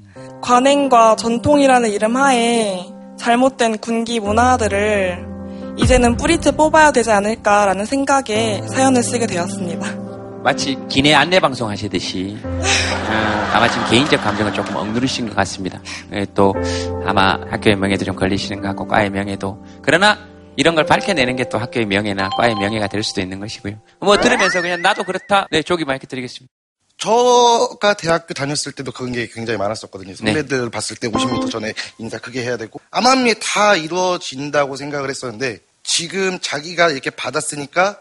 [0.42, 2.84] 관행과 전통이라는 이름 하에
[3.20, 5.33] 잘못된 군기 문화들을
[5.78, 10.04] 이제는 뿌리째 뽑아야 되지 않을까라는 생각에 사연을 쓰게 되었습니다.
[10.44, 15.80] 마치 기내 안내 방송 하시듯이 어, 아마 지금 개인적 감정을 조금 억누르신 것 같습니다.
[16.12, 16.54] 예, 또
[17.06, 20.18] 아마 학교의 명예도 좀 걸리시는 것 같고 과의 명예도 그러나
[20.58, 23.76] 이런 걸 밝혀내는 게 또 학교의 명예나 과의 명예가 될 수도 있는 것이고요.
[24.02, 25.48] 뭐 들으면서 그냥 나도 그렇다.
[25.52, 26.52] 네, 조기 마이크 드리겠습니다.
[27.04, 30.16] 저가 대학교 다녔을 때도 그런 게 굉장히 많았었거든요.
[30.16, 36.40] 선배들 봤을 때 50m 전에 인사 크게 해야 되고 암암리에 다 이루어진다고 생각을 했었는데 지금
[36.40, 38.00] 자기가 이렇게 받았으니까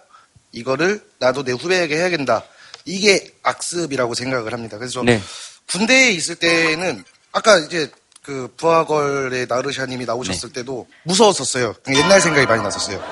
[0.53, 2.45] 이거를 나도 내 후배에게 해야겠다.
[2.85, 4.79] 이게 악습이라고 생각을 합니다.
[4.79, 5.21] 그래서 네.
[5.69, 7.91] 군대에 있을 때는 아까 이제
[8.23, 11.75] 그 부하걸의 나르샤님이 나오셨을 때도 무서웠었어요.
[11.89, 13.03] 옛날 생각이 많이 났었어요.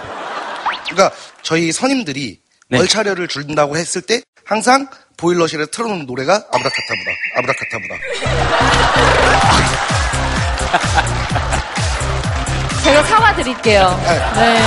[0.85, 1.13] 그러니까
[1.43, 4.89] 저희 선임들이 월차료를 준다고 했을 때 항상
[5.21, 7.97] 보일러실에 틀어놓은 노래가 아브라카타브라, 아브라카타브라.
[12.85, 14.01] 제가 사와 드릴게요.
[14.35, 14.61] 네.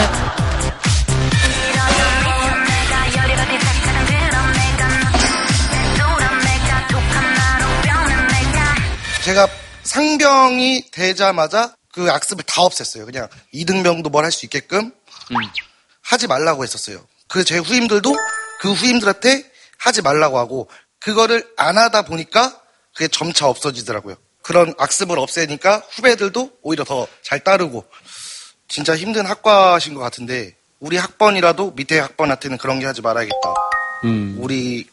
[9.24, 9.47] 제가
[9.84, 13.06] 상병이 되자마자 그 악습을 다 없앴어요.
[13.06, 14.91] 그냥 이등병도 뭘 할 수 있게끔
[16.01, 17.06] 하지 말라고 했었어요.
[17.28, 18.16] 그 제 후임들도
[18.60, 19.43] 그 후임들한테
[19.84, 20.70] 하지 말라고 하고
[21.00, 22.60] 그거를 안 하다 보니까
[22.94, 24.16] 그게 점차 없어지더라고요.
[24.42, 27.86] 그런 악습을 없애니까 후배들도 오히려 더 잘 따르고
[28.68, 33.54] 진짜 힘든 학과신 것 같은데 우리 학번이라도 밑에 학번한테는 그런 게 하지 말아야겠다.
[34.06, 34.36] 음.
[34.40, 34.86] 우리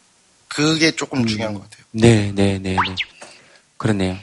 [0.49, 1.85] 그게 조금 중요한 것 같아요.
[1.93, 2.95] 네, 네, 네, 네.
[3.77, 4.17] 그렇네요.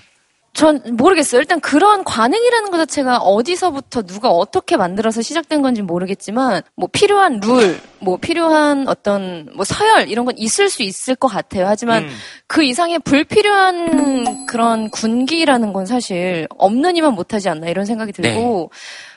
[0.57, 1.39] 전 모르겠어요.
[1.39, 7.79] 일단 그런 관행이라는 것 자체가 어디서부터 누가 어떻게 만들어서 시작된 건지 모르겠지만 뭐 필요한 룰,
[7.99, 11.67] 뭐 필요한 어떤 뭐 서열 이런 건 있을 수 있을 것 같아요.
[11.67, 12.09] 하지만 음.
[12.47, 18.71] 그 이상의 불필요한 그런 군기라는 건 사실 없는 이만 못하지 않나 이런 생각이 들고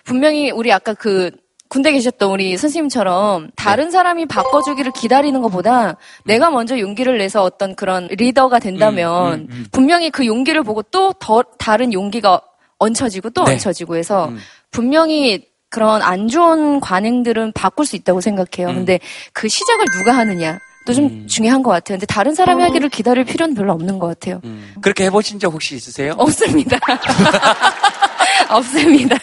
[0.05, 1.30] 분명히 우리 아까 그
[1.70, 8.08] 군대 계셨던 우리 선생님처럼 다른 사람이 바꿔주기를 기다리는 것보다 내가 먼저 용기를 내서 어떤 그런
[8.10, 9.66] 리더가 된다면 음, 음, 음.
[9.70, 12.40] 분명히 그 용기를 보고 또 더 다른 용기가
[12.78, 13.52] 얹혀지고 또 네.
[13.52, 14.32] 얹혀지고 해서
[14.72, 18.74] 분명히 그런 안 좋은 관행들은 바꿀 수 있다고 생각해요.
[18.74, 18.98] 근데
[19.32, 20.58] 그 시작을 누가 하느냐.
[20.86, 21.98] 또좀 중요한 것 같아요.
[21.98, 24.40] 근데 다른 사람이 하기를 기다릴 필요는 별로 없는 것 같아요.
[24.80, 26.14] 그렇게 해보신 적 혹시 있으세요?
[26.16, 26.78] 없습니다.
[28.51, 29.16] 없습니다.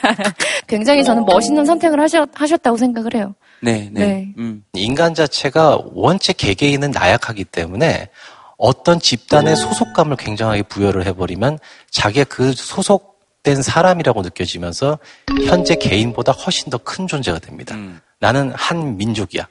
[0.67, 3.35] 굉장히 저는 멋있는 선택을 하셨, 하셨다고 생각을 해요.
[3.61, 4.05] 네, 네.
[4.05, 4.33] 네.
[4.37, 4.63] 음.
[4.73, 8.09] 인간 자체가 원체 개개인은 나약하기 때문에
[8.57, 11.59] 어떤 집단의 소속감을 굉장하게 부여를 해버리면
[11.91, 14.97] 자기가 그 소속된 사람이라고 느껴지면서
[15.47, 17.75] 현재 개인보다 훨씬 더 큰 존재가 됩니다.
[18.19, 19.47] 나는 한 민족이야.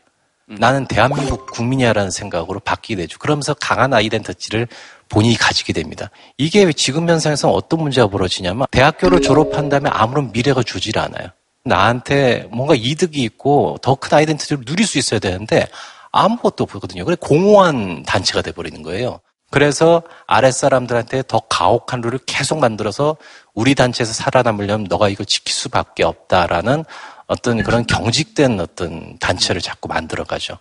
[0.49, 3.19] 나는 대한민국 국민이야라는 생각으로 바뀌게 되죠.
[3.19, 4.69] 그러면서 강한 아이덴티티를
[5.09, 6.11] 본인이 가지게 됩니다.
[6.37, 11.29] 이게 지금 현상에서 어떤 문제가 벌어지냐면 대학교를 졸업한 다음에 아무런 미래가 주질 않아요.
[11.65, 15.67] 나한테 뭔가 이득이 있고 더 큰 아이덴티티를 누릴 수 있어야 되는데
[16.13, 17.05] 아무것도 없거든요.
[17.05, 19.21] 그래 공허한 단체가 돼버리는 거예요.
[19.51, 23.17] 그래서 아랫사람들한테 더 가혹한 룰을 계속 만들어서
[23.55, 26.85] 우리 단체에서 살아남으려면 너가 이거 지킬 수밖에 없다라는
[27.27, 30.59] 어떤 그런 경직된 어떤 단체를 자꾸 만들어가죠.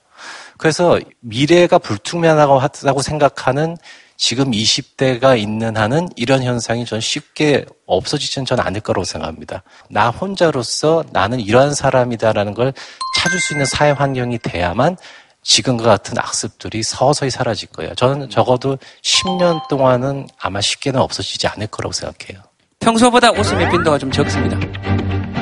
[0.58, 3.78] 그래서 미래가 불투명하다고 생각하는
[4.18, 9.64] 지금 20대가 있는 한은 이런 현상이 전 쉽게 없어지지는 전 않을 거라고 생각합니다.
[9.90, 12.74] 나 혼자로서 나는 이러한 사람이다라는 걸
[13.18, 14.98] 찾을 수 있는 사회 환경이 돼야만
[15.44, 17.94] 지금과 같은 악습들이 서서히 사라질 거예요.
[17.96, 22.42] 저는 적어도 10년 동안은 아마 쉽게는 없어지지 않을 거라고 생각해요.
[22.80, 24.58] 평소보다 웃음의 빈도가 좀 적습니다.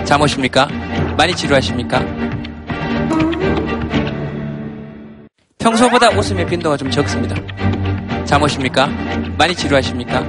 [0.04, 0.68] 잠 오십니까?
[1.16, 2.04] 많이 지루하십니까?
[5.60, 7.36] 평소보다 웃음의 빈도가 좀 적습니다.
[8.26, 8.88] 잠오십니까?
[9.38, 10.24] 많이 지루하십니까?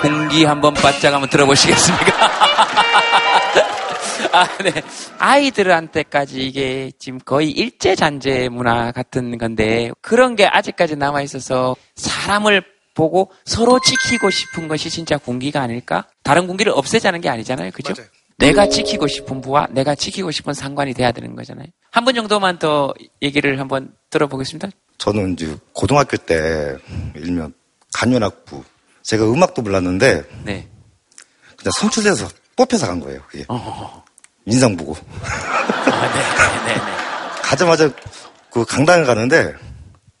[0.00, 2.12] 공기 한번 바짝 한번 들어보시겠습니까?
[4.32, 4.72] 아, 네.
[5.18, 12.64] 아이들한테까지 이게 지금 거의 일제잔재 문화 같은 건데 그런 게 아직까지 남아있어서 사람을
[12.94, 16.06] 보고 서로 지키고 싶은 것이 진짜 공기가 아닐까?
[16.22, 17.70] 다른 공기를 없애자는 게 아니잖아요.
[17.72, 17.92] 그죠?
[17.96, 18.08] 맞아요.
[18.38, 21.66] 내가 지키고 싶은 부와 내가 지키고 싶은 상관이 돼야 되는 거잖아요.
[21.90, 22.92] 한분 정도만 더
[23.22, 24.68] 얘기를 한번 들어보겠습니다.
[24.98, 26.76] 저는 이제 고등학교 때
[27.14, 27.52] 일명
[27.92, 28.62] 간현악부
[29.02, 30.68] 제가 음악도 몰랐는데 네.
[31.56, 33.20] 그냥 성출돼서 뽑혀서 간 거예요.
[33.28, 33.44] 그게
[34.46, 34.96] 인상 보고
[36.66, 36.74] 네,
[37.42, 37.90] 가자마자
[38.50, 39.54] 그 강당에 가는데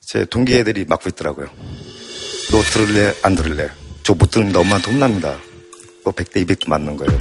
[0.00, 1.46] 제 동기 애들이 맡고 있더라고요.
[2.50, 3.70] 너 들을래 안 들을래?
[4.02, 5.36] 저못 들으면 엄마한테 혼납니다.
[6.04, 7.18] 뭐 100대 200도 맞는 거예요.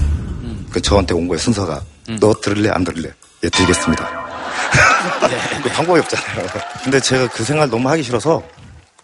[0.69, 1.83] 그 저한테 온 거예요 순서가.
[2.19, 3.13] 너 들을래 안 들을래?
[3.43, 4.32] 예 들겠습니다.
[5.63, 6.47] 그 방법이 없잖아요.
[6.83, 8.43] 근데 제가 그 생활 너무 하기 싫어서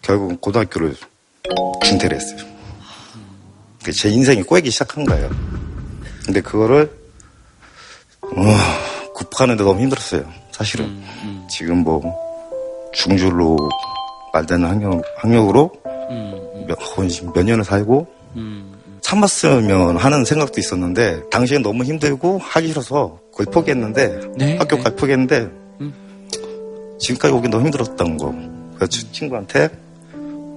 [0.02, 0.94] 결국 고등학교를
[1.84, 2.48] 중퇴를 했어요.
[3.82, 5.30] 그제 인생이 꼬이기 시작한 거예요.
[6.24, 6.90] 근데 그거를
[8.20, 10.24] 어, 극복하는데 너무 힘들었어요.
[10.52, 11.02] 사실은
[11.48, 12.02] 지금 뭐
[12.92, 13.56] 중줄로
[14.32, 15.72] 말되는 학력, 학력으로
[16.66, 18.06] 몇, 거의 몇 년을 살고
[19.00, 25.48] 참았으면 하는 생각도 있었는데 당시엔 너무 힘들고 하기 싫어서 거의 포기했는데 네, 학교까지 포기했는데
[26.98, 28.34] 지금까지 오기 너무 힘들었던 거
[28.74, 29.70] 그래서 친- 친구한테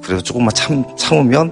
[0.03, 1.49] 그래서 조금만 참, 참으면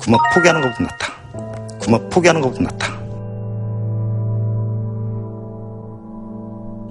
[0.00, 2.94] 그만 포기하는 것보다 낫다 그만 포기하는 것보다 낫다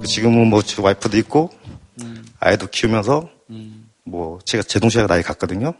[0.05, 1.49] 지금은 뭐제 와이프도 있고
[2.39, 3.27] 아이도 키우면서
[4.05, 5.73] 뭐 제가 제 동생이랑 나이 같거든요.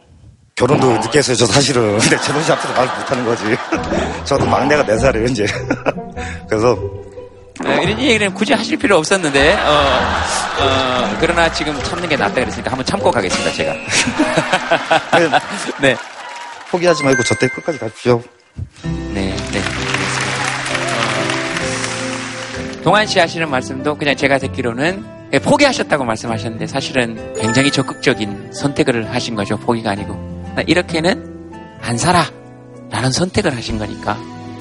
[0.56, 1.36] 결혼도 늦게 했어요.
[1.36, 1.98] 저 사실은.
[1.98, 3.44] 근데 제 동생 앞에서 말 못하는 거지.
[4.24, 5.44] 저도 막내가 4살이에요 이제.
[6.48, 6.78] 그래서
[7.62, 9.70] 네, 이런 얘기는 굳이 하실 필요 없었는데, 어,
[10.60, 13.74] 어, 그러나 지금 참는 게 낫다 그랬으니까 한번 참고 가겠습니다, 제가.
[15.80, 15.96] 네.
[16.70, 18.20] 포기하지 말고 저 때 끝까지 가십시오.
[19.12, 19.60] 네, 네.
[22.78, 29.12] 어, 동환 씨 하시는 말씀도 그냥 제가 듣기로는 예, 포기하셨다고 말씀하셨는데 사실은 굉장히 적극적인 선택을
[29.14, 29.56] 하신 거죠.
[29.58, 30.14] 포기가 아니고.
[30.54, 32.24] 나 이렇게는 안 살아.
[32.90, 34.16] 라는 선택을 하신 거니까.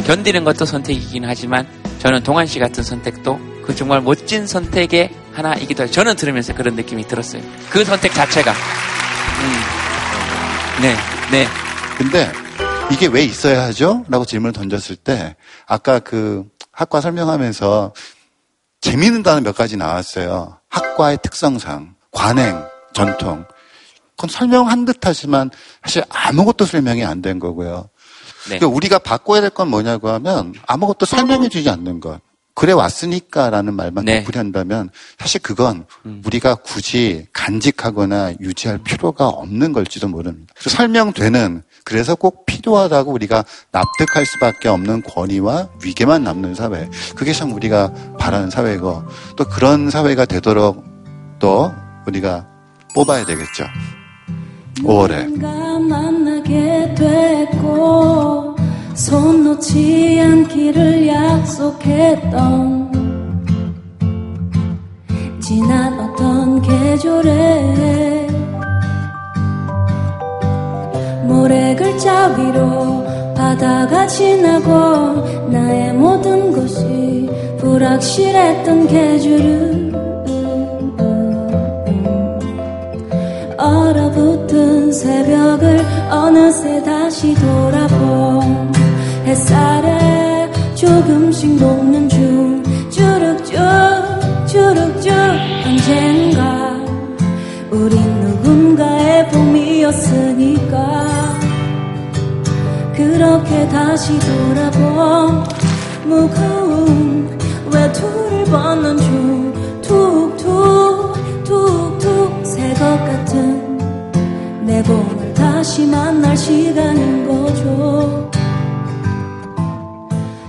[0.05, 1.67] 견디는 것도 선택이긴 하지만
[1.99, 5.91] 저는 동환 씨 같은 선택도 그 정말 멋진 선택의 하나이기도 해요.
[5.91, 7.41] 저는 들으면서 그런 느낌이 들었어요.
[7.69, 8.51] 그 선택 자체가.
[8.51, 9.53] 음.
[10.81, 10.95] 네,
[11.31, 11.47] 네.
[11.97, 12.31] 근데
[12.91, 14.03] 이게 왜 있어야 하죠?
[14.09, 15.35] 라고 질문을 던졌을 때
[15.65, 17.93] 아까 그 학과 설명하면서
[18.81, 20.57] 재미있는 단어 몇 가지 나왔어요.
[20.69, 22.61] 학과의 특성상, 관행,
[22.93, 23.45] 전통.
[24.17, 25.49] 그건 설명한 듯 하지만
[25.83, 27.89] 사실 아무것도 설명이 안 된 거고요.
[28.49, 28.57] 네.
[28.59, 32.19] 그러니까 우리가 바꿔야 될 건 뭐냐고 하면 아무것도 설명해 주지 않는 것.
[32.55, 34.19] 그래 왔으니까라는 말만 네.
[34.19, 35.85] 되풀이한다면 사실 그건
[36.25, 40.53] 우리가 굳이 간직하거나 유지할 필요가 없는 걸지도 모릅니다.
[40.55, 46.87] 그래서 설명되는 그래서 꼭 필요하다고 우리가 납득할 수밖에 없는 권위와 위계만 남는 사회.
[47.15, 49.03] 그게 참 우리가 바라는 사회고
[49.35, 50.83] 또 그런 사회가 되도록
[51.39, 51.73] 또
[52.07, 52.47] 우리가
[52.93, 53.65] 뽑아야 되겠죠.
[54.83, 55.49] 5월에 누가
[56.43, 58.55] 만나게 됐고
[58.93, 62.83] 손 놓지 않기를 약속했던
[65.39, 68.27] 지난 어떤 계절에
[71.23, 73.03] 모래 글자 위로
[73.35, 79.93] 바다가 지나고 나의 모든 것이 불확실했던 계절을.
[83.57, 84.42] 얼어붙은
[84.93, 88.71] 새벽을 어느새 다시 돌아본
[89.25, 92.63] 햇살에 조금씩 녹는 중.
[92.91, 93.57] 주룩쭉
[94.47, 95.11] 주룩쭉
[95.65, 96.75] 언젠가
[97.71, 101.03] 우린 누군가의 봄이었으니까.
[102.95, 105.43] 그렇게 다시 돌아본
[106.05, 109.53] 무거운 외투를 벗는 중.
[109.81, 111.13] 툭툭
[111.43, 113.12] 툭툭 새것 같
[114.73, 118.27] 내 봄을 다시 만날 시간인 거죠.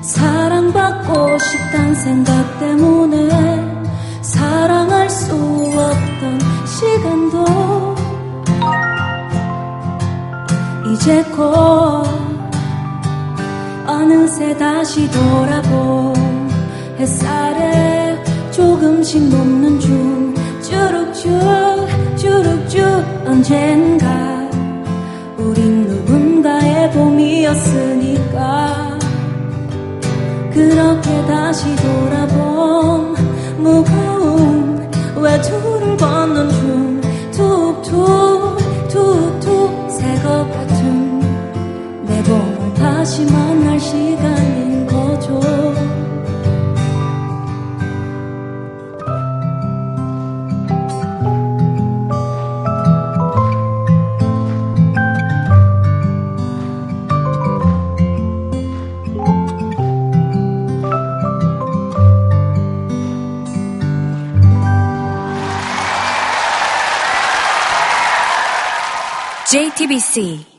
[0.00, 3.28] 사랑받고 싶단 생각 때문에
[4.22, 7.94] 사랑할 수 없던 시간도
[10.90, 12.06] 이제 곧
[13.86, 16.14] 어느새 다시 돌아본
[16.98, 18.18] 햇살에
[18.52, 20.34] 조금씩 녹는 중.
[20.64, 23.03] 쭈룩쭈 쭈룩쭈
[23.34, 24.48] 언젠가
[25.36, 28.96] 우린 누군가의 봄이었으니까.
[30.52, 33.16] 그렇게 다시 돌아본
[33.58, 37.00] 무거운 외투를 벗는 중
[37.32, 38.56] 툭툭
[38.88, 41.20] 툭툭 새것 같은
[42.06, 45.40] 내 봄을 다시 만날 시간인 거죠
[69.76, 70.53] TBC.